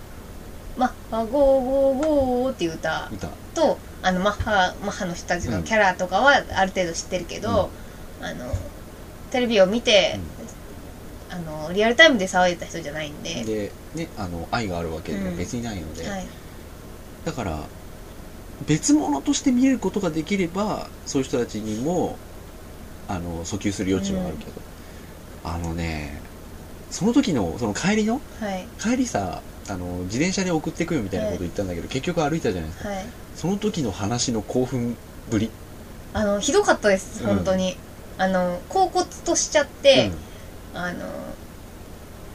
[0.76, 7.70] マッハゴーゴーゴーっていう歌歌とあのマッハマッハの人たちのキャラとかはある程度知ってるけど、
[8.22, 8.52] あの
[9.30, 10.18] テレビを見て、
[11.28, 13.44] あのリアルタイムで騒いでた人じゃないんで。
[13.44, 16.26] でねあの愛があるわけでもうん別にないので、はい、
[17.24, 17.58] だから
[18.66, 22.16] 別物として見れることができればそういう人たちにも
[23.08, 24.52] あの訴求する余地はあるけど、
[25.44, 26.20] あのね
[26.90, 28.66] その時のその帰りのはい。
[28.78, 32.88] 帰りさあの自転車で送ってくよみたいなこと言ったんだけど、結局歩いたじゃないですか。
[32.88, 33.06] はい。
[33.36, 34.96] その時の話の興奮
[35.30, 35.50] ぶり、
[36.12, 37.36] あのひどかったですうん。
[37.36, 37.76] 本当に、
[38.18, 40.10] あの恍惚としちゃって
[40.74, 41.06] うん、あの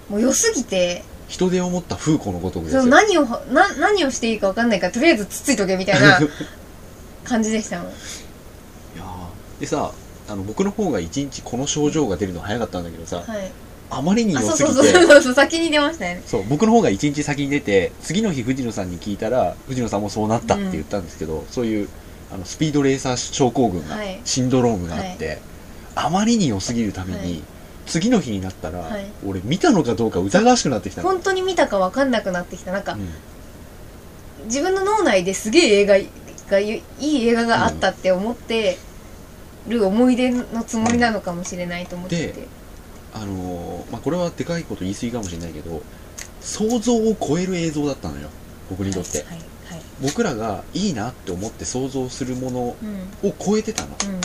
[0.10, 6.20] もう良すぎて人手を持った風子のごとくですそよの何をな何をしていいか分かんないからとりあえずつっついとけみたいな
[7.24, 7.88] 感じでしたもん。
[7.88, 7.92] い
[8.98, 9.62] やー。
[9.62, 9.92] でさ
[10.28, 13.52] あの僕の方が一日この症状が出るの早かったんだけどさ、はい。
[13.90, 15.06] あまりにあ良そうそうすぎて。
[15.06, 16.24] そうそう先に出ましたよね。
[16.26, 21.90] そう僕の方が一日先に出て次の日藤野さんに聞いたら藤野さんもそうなったって言ったんですけど、そういう
[22.32, 24.20] あのスピードレーサー症候群が、はい。
[24.26, 25.40] シンドロームがあって、
[25.96, 27.44] あまりに良すぎるために、はい
[27.86, 29.06] 次の日になったら、はい。
[29.26, 32.72] 俺見たのかどうか疑わしくなってきたの、本当に見たか分かんなくなってきた。
[32.72, 33.10] なんか、うん。
[34.46, 35.96] 自分の脳内ですげえ映画
[36.50, 38.78] がいい映画があったって思って
[39.68, 42.48] る思い出のつもりなのかもしれないと思ってて、で
[43.14, 45.82] あのーまあ、これはでかいこと言い過ぎかもしれないけど
[46.42, 48.30] 想像を超える映像だったのよ。
[48.70, 49.82] 僕にとって、はいはい。
[50.02, 52.76] 僕らがいいなって思って想像するもの
[53.24, 53.30] うん。
[53.30, 53.90] を超えてたの。
[53.90, 54.22] うん。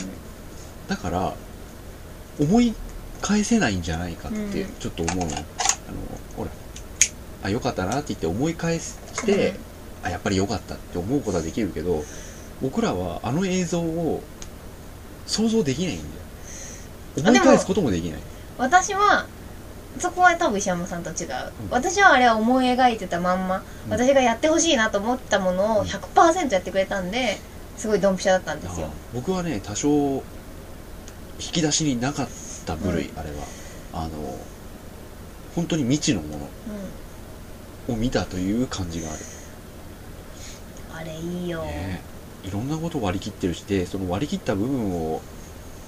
[0.88, 1.34] だから
[2.38, 2.74] 思い
[3.20, 4.72] 返せないんじゃないかってうん。
[4.78, 5.34] ちょっと思うの、あの
[6.36, 6.50] ほら
[7.42, 9.54] あ良かったなって言って思い返して、
[10.02, 12.02] あやっぱり良かったって思うことはできるけど
[12.60, 14.22] 僕らはあの映像を
[15.26, 16.10] 想像できないんだよ。
[17.18, 18.20] 思い返すこともできない。
[18.58, 19.26] 私は
[19.98, 21.28] そこは多分石山さんと違う、
[21.70, 23.92] 私はあれは思い描いてたまんま、うん。
[23.92, 27.38] 私がやってほしいなと思ったものを100%やってくれたんで
[27.76, 28.86] すごいドンピシャだったんですよ。
[28.86, 30.22] あ僕はね多少引
[31.38, 32.28] き出しになかっ
[32.70, 33.36] た部類、あれは。
[33.92, 34.38] あの
[35.54, 36.36] 本当に未知のも
[37.88, 39.18] うのを見たという感じがある。
[39.18, 42.02] んあれいいよ、ね
[42.42, 45.20] いろんなことを割り切ってるしでその割り切った部分を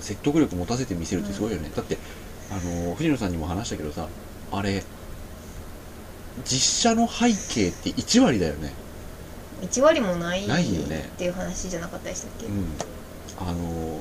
[0.00, 1.96] 説得力持たせて見せるってすごいよね、だって
[2.50, 2.54] あ
[2.88, 4.06] の藤野さんにも話したけどさ
[4.50, 4.82] あれ
[6.44, 8.72] 実写の背景って1割だよね。
[9.62, 11.08] 1割もないないよね。
[11.14, 12.64] っていう話じゃなかったでしたっけ、うん。
[13.38, 14.00] あの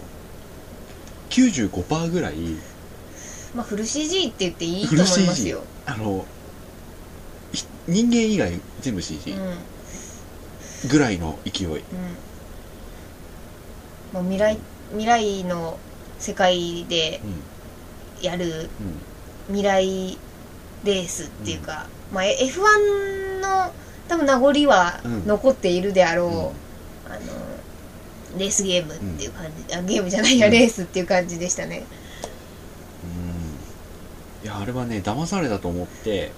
[1.30, 2.36] 95%ぐらい
[3.56, 5.64] まあフル CG って言っていいと思いますよ。
[5.86, 6.26] あの
[7.52, 9.58] ひ人間以外全部 CG うんうん。
[10.90, 11.76] ぐらいの勢い、も
[14.22, 14.58] う未来
[14.92, 15.78] 未来の
[16.20, 18.24] 世界でうん。
[18.24, 18.70] やる
[19.50, 19.54] うん。
[19.54, 20.18] 未来
[20.84, 23.74] レースっていうか、まあ F1 の
[24.08, 25.28] 多分名残はうん。
[25.28, 26.36] 残っているであろう、うん。
[27.14, 30.54] あのレースゲームっていう感じ、あゲームじゃないや、うん。
[30.54, 31.80] レースっていう感じでしたね。
[31.80, 32.11] うん
[34.44, 36.32] いやあれはね騙されたと思って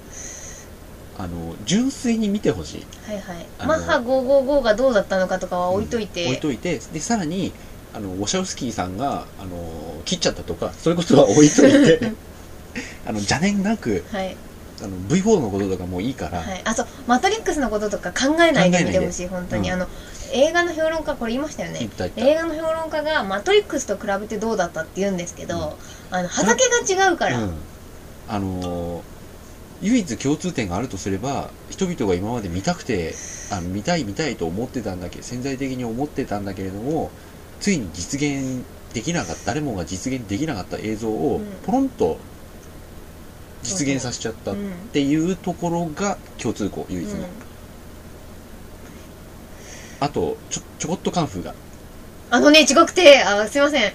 [1.18, 2.86] あの純粋に見てほしい。
[3.06, 3.46] はいはい。
[3.60, 6.80] あのマッハ555がどうだったのかとかは置いといて、置いといて。
[6.80, 7.54] でさらに
[7.94, 12.14] あのウォシャウスキーさんがあの切っちゃったとかそういうことは置いといて。
[13.06, 14.36] あの邪念なくはい。
[14.82, 16.88] あの V4 のこととかもういいから、はい、あそう。
[17.06, 19.76] マトリックスのこととか考えないで見てほしい本当に、うん。
[19.76, 19.88] あの
[20.34, 21.88] 映画の評論家これ言いましたよね。
[22.18, 25.78] 映画の評論家がマトリックスと比べてどうだったって言うんですけど、
[26.10, 27.54] あの畑が違うから、うん、
[28.28, 29.14] あのー
[29.82, 33.14] 唯一共通点があるとすれば人々が今まで見たくて
[33.52, 37.12] あの見たい見たいと思ってたんだけど潜在的に思ってたんだけれども
[37.60, 38.64] ついに実現
[38.94, 41.46] できなかった誰もが実現できなかった映像をうん。
[41.66, 42.18] ポロンと
[43.62, 47.26] 実現させちゃったっうんていうところが共通項唯一の、うん。
[50.00, 51.56] あとちょちょこっとカンフーが、
[52.30, 53.84] あのね違くてあすいません。
[53.84, 53.92] うん、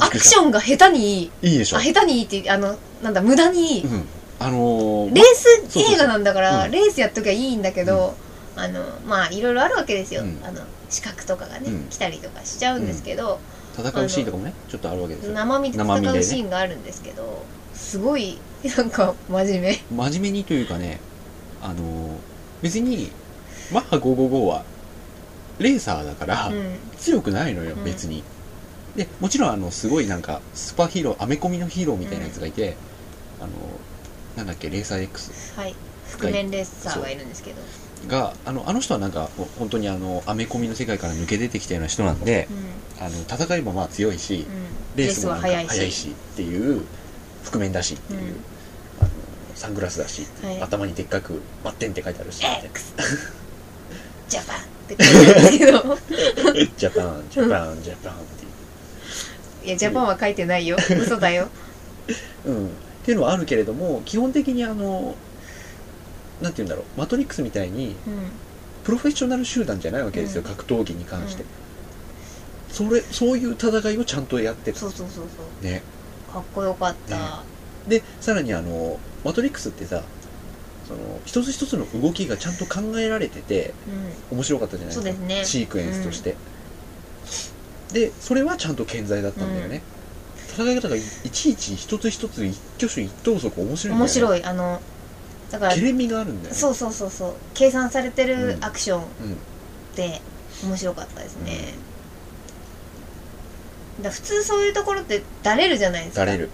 [0.00, 1.76] アクションが下手にいいいいでしょ。
[1.76, 3.78] あ下手にいいってあのなんだ無駄に。
[3.78, 4.04] いい、うん、
[4.38, 5.24] あのーレー
[5.68, 6.70] ス映画なんだからうん。
[6.70, 8.14] レースやっときゃいいんだけど、
[8.56, 10.40] あのまあいろいろあるわけですよ、うん。
[10.44, 11.88] あの資格とかがね、うん。
[11.88, 13.38] 来たりとかしちゃうんですけど、
[13.76, 15.34] 戦うシーンとかもねちょっとあるわけですよ。
[15.34, 17.44] 生身で戦うシーンがあるんですけど、
[17.74, 18.38] すごい
[18.76, 19.78] なんか真面目。
[19.90, 21.00] 真面目にというかね
[21.62, 22.16] あのー
[22.62, 23.10] 別に
[23.72, 24.64] マッハ555は
[25.58, 26.76] レーサーだから、うん。
[26.98, 27.84] 強くないのよ、うん。
[27.84, 28.22] 別に
[29.00, 32.76] でもちろんあのすごいなんかスーパーヒーローアメコミのヒーローみたいなやつがいて、
[33.40, 33.50] あの
[34.36, 35.74] なんだっけレーサー X はい。
[36.18, 37.62] 覆面レッサーがいるんですけど、
[38.08, 43.06] があのあの人はなんかほ本当にあのアメコミの世界から抜け出てきたような人なんでうん。
[43.06, 46.08] あの戦いもまあ強いしうん、レースもなんか速いし速いし。
[46.10, 46.82] っていう
[47.44, 48.28] 覆面だしっていう、うん。
[49.00, 49.10] あの
[49.54, 50.60] サングラスだし、はい。
[50.60, 52.64] 頭にでっかく「バッテン」って書いてあるしみたいな。
[52.66, 52.92] X
[54.28, 55.72] ジャパンって書いてあるんですけど。
[56.76, 58.12] ジャパンジャパンジャパン。
[58.12, 58.39] って
[59.64, 60.76] いやジャパンは書いてないよ。
[61.00, 61.48] 嘘だよ。
[62.44, 62.68] うん、っ
[63.04, 65.14] ていうのはあるけれども基本的にあの
[66.40, 66.98] なんて言うんだろう。
[66.98, 68.30] マトリックスみたいにうん。
[68.84, 70.48] プロフェッショナル集団じゃないわけですよ、うん。
[70.48, 71.46] 格闘技に関して、う
[72.84, 72.88] ん。
[72.88, 74.78] それそういう戦いをちゃんとやってた。
[74.78, 75.64] そうそうそうそう。
[75.64, 75.82] ね。
[76.32, 77.22] かっこよかった、ね。
[77.88, 80.02] でさらにあのマトリックスってさ
[80.86, 83.74] その一つ一つの動きがちゃんと考えられてて
[84.30, 85.24] う面白かったじゃないですか。
[85.26, 85.44] ね。
[85.44, 86.34] シークエンスとして、
[87.92, 89.82] でそれはちゃんと健在だったんだよね、
[90.48, 93.96] 戦い方がいいちいち一つ一つ一挙手一投足面白いんだよね。
[93.96, 94.44] ん面白い。
[94.44, 94.80] あの
[95.50, 96.58] だからケレミがあるんだよね。
[96.58, 97.34] そうそうそうそう。
[97.54, 98.64] 計算されてるうん。
[98.64, 99.36] アクションっうん。
[99.96, 100.20] て
[100.64, 101.74] 面白かったですね、
[103.98, 106.24] だから普通そういうところってだれるじゃないですか。
[106.24, 106.50] だれる。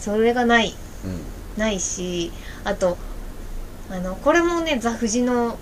[0.00, 0.74] それがない。
[1.04, 1.20] うん。
[1.56, 2.32] ないし
[2.64, 2.96] あと
[3.90, 5.56] あのこれもねザ・フジの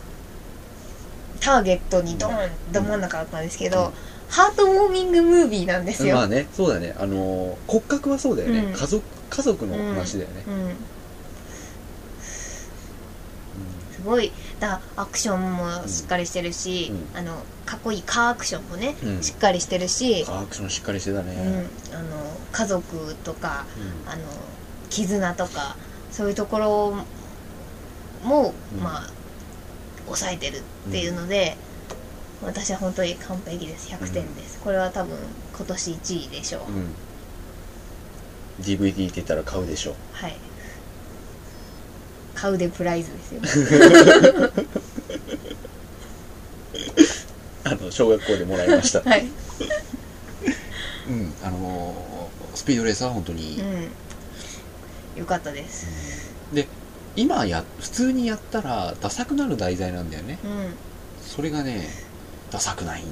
[1.41, 3.93] ターゲットにドーンど真ん中だったんですけど、うん
[4.33, 6.95] ハートウォーミングムービーなんですよ、まあねそうだね。
[6.99, 8.73] あのー骨格はそうだよね、うん。
[8.73, 10.77] 家族家族の話だよね、うん
[13.93, 14.33] すごい。
[14.59, 19.23] だアクションもしっかりしてるし、うあのかっこいいカーアクションもね、うん。
[19.23, 21.27] しっかりしてるし、アクションしっかりしてたうん。
[21.27, 23.67] ね、あの家族とか
[24.07, 24.11] うん。
[24.11, 24.23] あの
[24.89, 25.77] 絆とか
[26.11, 26.95] そういうところ
[28.25, 28.83] も、うん。
[28.83, 29.11] まあ
[30.07, 31.57] 抑えてるっていうので、
[32.45, 33.89] 私は本当に完璧です。
[33.91, 35.17] 100点です、これは多分
[35.57, 36.95] 今年1位でしょう、うん。
[38.61, 40.37] DVD って言ったら買うでしょはい。
[42.35, 43.41] 買うでプライズですよ。
[47.65, 49.01] あの小学校でもらいました。
[49.09, 49.27] はい、
[51.09, 51.33] うん。
[51.43, 52.13] あのー
[52.55, 55.21] スピードレーサーは本当にうん。
[55.21, 56.33] よかったです。
[56.53, 56.69] で
[57.17, 60.39] 今や普通にやったらダサくなる題材なんだよね。
[60.45, 60.75] うん。
[61.27, 61.89] それがね
[62.53, 63.03] ダサくない？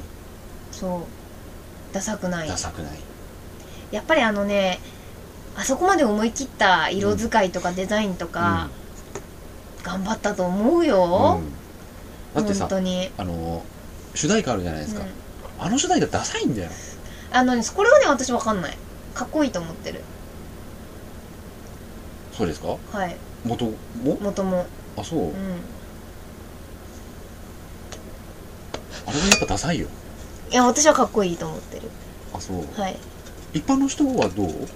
[0.70, 1.94] そう。
[1.94, 2.48] ダサくない。
[2.48, 2.98] ダサくない。
[3.90, 4.78] やっぱりあのね
[5.56, 8.68] あそこまで思い切った色使いとかデザインとか、
[9.82, 11.52] 頑張ったと思うよ、うん。
[12.34, 13.64] だってさ本当に、あの
[14.14, 15.08] 主題歌あるじゃないですか、うん。
[15.66, 16.70] あの主題歌ダサいんだよ。
[17.32, 18.76] あのねこれはね私わかんない。
[19.14, 20.02] かっこいいと思ってる。
[22.32, 22.76] そうですか？
[22.92, 23.16] はい。
[23.44, 23.74] 元も？
[24.20, 24.66] 元も。
[24.96, 25.32] あそう、うん
[29.10, 29.88] あれはやっぱダサいよ。
[30.50, 31.90] いや私はかっこいいと思ってる。
[32.32, 32.80] あそう。
[32.80, 32.96] はい。
[33.52, 34.68] 一般の人はどう？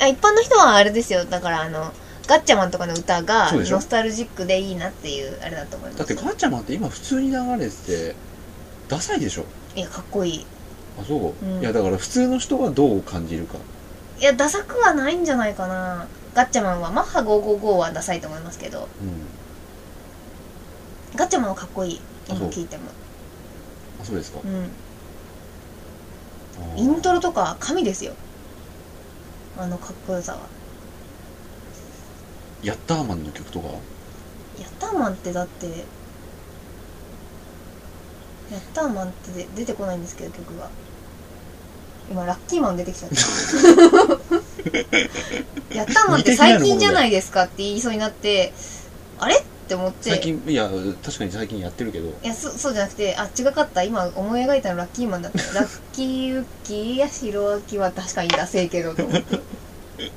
[0.00, 1.24] あ一般の人はあれですよ。
[1.24, 1.92] だからあの
[2.28, 3.76] ガッチャマンとかの歌がそうでしょ？
[3.76, 5.98] ノスタルジックでいいなっていうあれだと思います。
[5.98, 8.14] だってガッチャマンって今普通に流れてて
[8.88, 9.44] ダサいでしょ？
[9.74, 10.46] いやかっこいい。
[11.00, 11.60] あそう、うん。
[11.60, 13.58] いやだから普通の人はどう感じるか。
[14.20, 16.06] いやダサくはないんじゃないかな。
[16.34, 18.80] ガッチャマンはマッハ555はダサいと思いますけど。
[18.80, 18.86] うん。
[21.16, 22.00] ガッチャマンはかっこいい。
[22.28, 22.38] あそう。
[22.38, 22.84] 今聞いても
[24.00, 24.70] あそうですか、うん。
[26.78, 28.12] イントロとか神ですよ。
[29.58, 30.38] あのかっこよさは。
[32.62, 33.68] ヤッターマンの曲とか？
[34.60, 35.72] ヤッターマンってだってヤ
[38.58, 40.68] ッターマンってで出てこないんですけど曲が。
[42.10, 43.16] 今ラッキーマン出てきちゃった。
[45.76, 48.52] ヤッターマンって最近じゃないですかって言いそうになって
[49.18, 49.44] あれ？
[49.68, 50.08] って思って。
[50.08, 50.70] 最近いや
[51.04, 52.08] 確かに最近やってるけど。
[52.08, 53.82] いやそそうじゃなくてあ違かった。
[53.82, 55.38] 今思い描いたのラッキーマンだった。
[55.60, 59.40] ラッキーウッキーや白秋は確かにダセえけどと思って。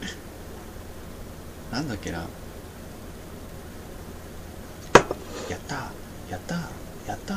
[1.73, 2.19] なんだっけな。
[2.19, 2.25] や
[5.57, 5.91] った。
[6.29, 6.55] やった。
[7.07, 7.33] やった。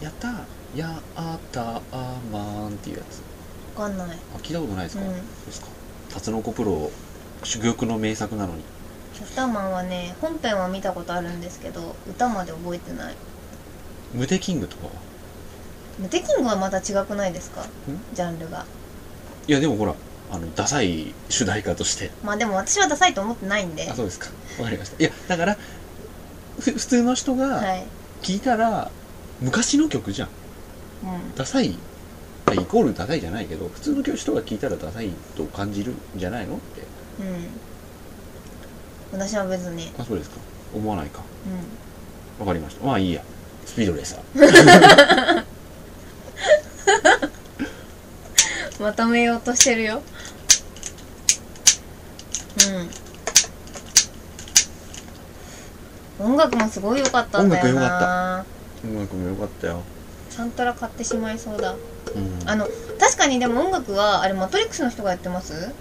[0.00, 0.28] やった。
[0.76, 1.00] や
[1.34, 1.82] った。
[1.92, 3.20] あまんっていうやつ。
[3.74, 4.18] 分かんない。
[4.34, 5.20] あ聞いたことないですか、うん、で
[5.52, 5.66] すか。
[6.52, 6.92] プロ
[7.42, 8.62] 珠玉の名作なのに。
[9.16, 13.14] キャスターマンはね本編は見たことあるんですけど歌まで覚えてない。
[14.14, 14.92] ムテキングとかは？
[15.98, 17.64] ムテキングはまた違くないですか？
[18.12, 18.66] ジャンルが。
[19.48, 19.94] いやでもほら
[20.30, 22.10] あのダサい主題歌として。
[22.22, 23.90] まあでも私はダサいと思ってないんで。
[23.90, 24.28] あそうですか。
[24.58, 25.02] わかりました。
[25.02, 25.56] いやだから
[26.60, 27.86] ふ普通の人がはい。
[28.22, 28.90] 聞いたら、
[29.40, 30.28] 昔の曲じゃん。
[31.04, 31.34] うん。
[31.36, 31.78] ダサい。
[32.46, 36.56] あイコールダサいじゃないけど普通の人が聞いたらダサいと感じるんじゃないの？
[36.56, 36.82] って。
[37.20, 37.48] うん
[39.16, 39.90] 私は別に。
[39.98, 40.36] あそうですか。
[40.74, 41.20] 思わないか。
[42.38, 42.84] うわかりました。
[42.86, 43.22] まあいいや。
[43.64, 45.40] スピードレーサー。
[45.40, 45.44] ん
[48.84, 50.02] まとめようとしてるよ。
[56.20, 56.26] うん。
[56.32, 57.80] 音楽もすごい良かったんだよな。
[57.80, 58.44] 音楽良か
[58.84, 59.80] 音楽も良かったよ。
[60.28, 61.72] サントラ買ってしまいそうだ。
[61.72, 61.74] う
[62.18, 62.48] ん。
[62.48, 62.68] あの
[63.00, 65.72] 確かにでも音楽はあれマトリックスの人がやってます？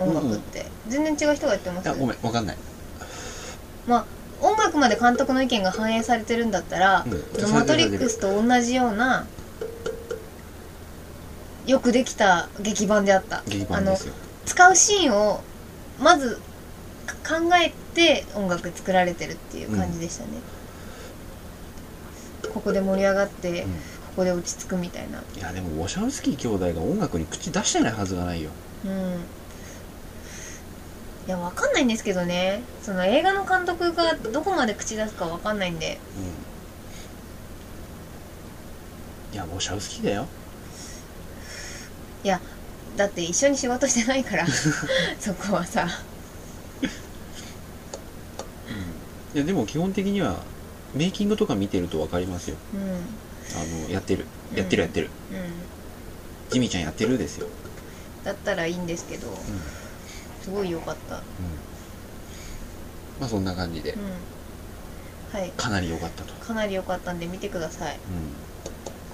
[0.00, 2.16] 音楽って、全然違う人がやってますいやごめん。
[2.22, 2.56] わかんない
[3.86, 4.06] まあ
[4.40, 9.26] 音楽まで監督の意見が反映されてるんだったら、うマトリックスと同じような
[11.66, 13.42] よくできた劇版であった。
[13.70, 13.96] あの
[14.44, 15.40] 使うシーンを
[16.00, 16.40] まず
[17.06, 20.30] か考えて音楽作られてるっていう感じでしたね、
[22.52, 23.70] ここで盛り上がって、うん。
[24.12, 25.22] ここで落ち着くみたいな。
[25.36, 28.50] いやでもウォシャウスキー兄弟が音楽に口出してないはずがないよ。
[28.84, 29.20] うん
[31.26, 32.62] いやわかんないんですけどね。
[32.82, 35.98] その映画の監督がどこまで口出すかわかんないんで。
[39.30, 39.34] うん。
[39.34, 40.26] いやウォシャウスキーだよ。
[42.24, 42.40] いや
[42.96, 44.46] だって一緒に仕事してないから。
[45.20, 45.88] そこはさ。
[49.34, 50.42] いやでも基本的には
[50.94, 52.56] メイキングとか見てると分かりますよ。
[52.74, 52.80] うん。
[52.80, 53.22] うん
[53.54, 54.24] あのやってる。
[54.54, 55.08] やってるやってる、
[56.50, 57.48] ジミーちゃんやってるですよ、
[58.24, 59.28] だったらいいんですけど。
[59.28, 59.34] うん
[60.42, 61.16] すごい良かった。
[61.16, 61.22] うん、
[63.20, 63.92] まあそんな感じで。
[63.92, 65.38] うん。
[65.38, 65.50] はい。
[65.56, 67.94] かなり良かったと、かなり良かったんで見てください。
[67.94, 68.00] うん。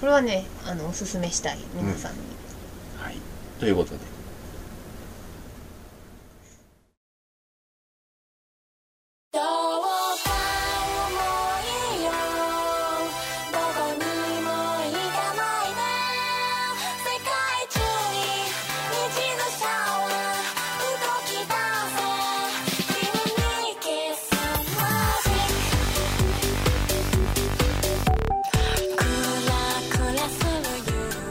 [0.01, 2.19] これはねあのおすすめしたい皆さんに、
[2.97, 3.17] はい。
[3.59, 4.01] ということで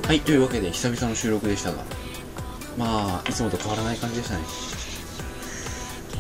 [0.08, 1.84] はいというわけで久々の収録でしたが
[2.78, 4.44] まあいつもと変わらない感じでしたね。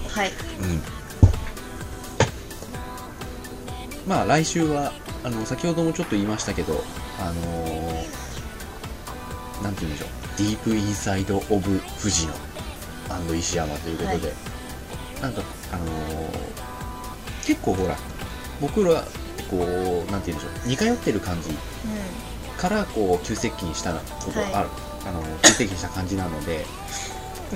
[0.09, 0.29] はい。
[0.29, 0.31] う
[0.65, 0.81] ん。
[4.07, 4.91] まあ来週は
[5.23, 6.83] あの先ほどもちょっと言いましたけど
[7.19, 7.87] あのー
[9.63, 10.09] なんて言うんでしょう。
[10.37, 12.33] ディープインサイド・オブ・藤野
[13.35, 14.33] 石山ということで、
[15.21, 15.89] なんかあのー
[17.45, 17.95] 結構ほら
[18.59, 19.03] 僕ら
[19.49, 20.67] こうなんて言うんでしょう。
[20.67, 21.49] 似通ってる感じ。
[21.49, 21.53] う
[22.57, 24.69] からこう急接近したことはいある、
[25.05, 26.65] あの急接近した感じなので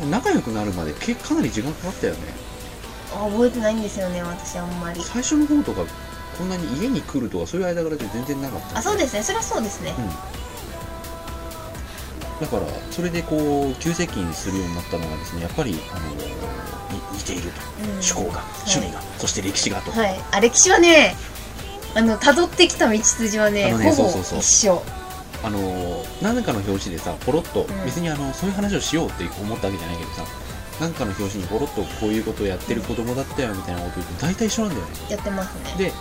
[0.10, 2.20] 仲良くなるまでけかなり時間かかったよね。
[3.12, 5.02] 覚えてないんですよね私あんまり。
[5.04, 5.84] 最初の方とか
[6.38, 9.24] こんなに家に来るとかそういう間柄で全然なかったあそうですすね。
[9.24, 9.94] それはそうですね。
[12.40, 16.16] だからそれでこう急接近するようになったのがですねやっぱりあのに
[17.14, 17.90] 似ていると、うん。
[17.92, 20.20] 趣向が趣味が、そして歴史がと、はい。
[20.32, 21.16] あ歴史はね
[21.94, 24.40] あの辿ってきた道筋はねあのねほぼそうそうそう。
[24.40, 24.84] 一緒。
[25.44, 27.86] あの何かの表紙でさポロッと、ん。
[27.86, 30.24] 別にあのそういう話をしようって思ったわけじゃないけどさ
[30.80, 34.94] 何かの表紙にポロッとこういうことをやってる子供だったよみたいなこと言うと大体一緒なんだよね。
[35.10, 35.86] やってますね。
[35.86, 35.94] で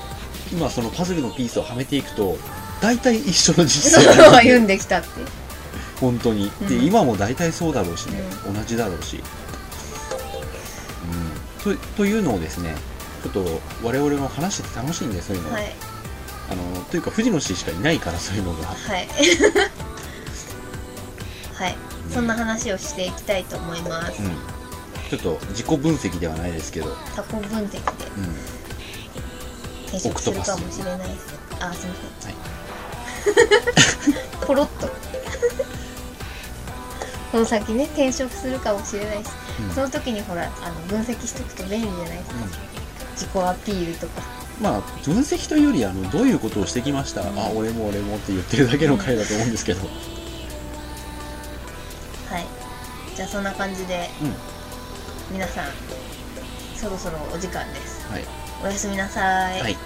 [0.52, 2.36] 今そのパズルのピースをはめていくと
[2.80, 5.08] 大体一緒の実そ際う歩んできたって。
[6.00, 6.50] 本当に。
[6.68, 6.84] で、うん。
[6.84, 9.22] 今も大体そうだろうしね、同じだろうし、
[11.66, 12.74] うん、とというのをですね
[13.22, 13.44] ちょっと
[13.82, 15.60] 我々も話してて楽しいんでそういうの、は。
[15.60, 15.64] い。
[16.50, 19.08] あのというか藤野氏しかいないからそういうのが、はい。
[21.54, 21.76] はい。
[22.10, 24.30] そんな話をしていきたいと思います、うん、
[25.10, 27.78] ちょっと自己分析ではないですけど、タコ分析で。
[27.78, 28.34] うん、
[29.86, 32.34] 転職するかもしれないですあすみません。
[32.34, 32.42] はい。
[34.46, 34.88] ポロッと。
[37.30, 39.28] この先ね転職するかもしれないし、
[39.60, 39.74] うん。
[39.74, 42.34] その時にほらあの分析しとくと便利じゃないですか、
[43.20, 44.22] 自己アピールとか。
[44.60, 47.38] まあ分析というよりあのどういうことをしてきました、うん。
[47.38, 49.86] あ俺も俺もって言ってるだけの回だと思うんですけど、は
[52.38, 52.46] い。
[53.14, 54.34] じゃあそんな感じでうん。
[55.34, 55.64] 皆さん
[56.74, 58.06] そろそろお時間です。
[58.10, 58.24] はい、
[58.64, 59.76] おやすみなさい、はい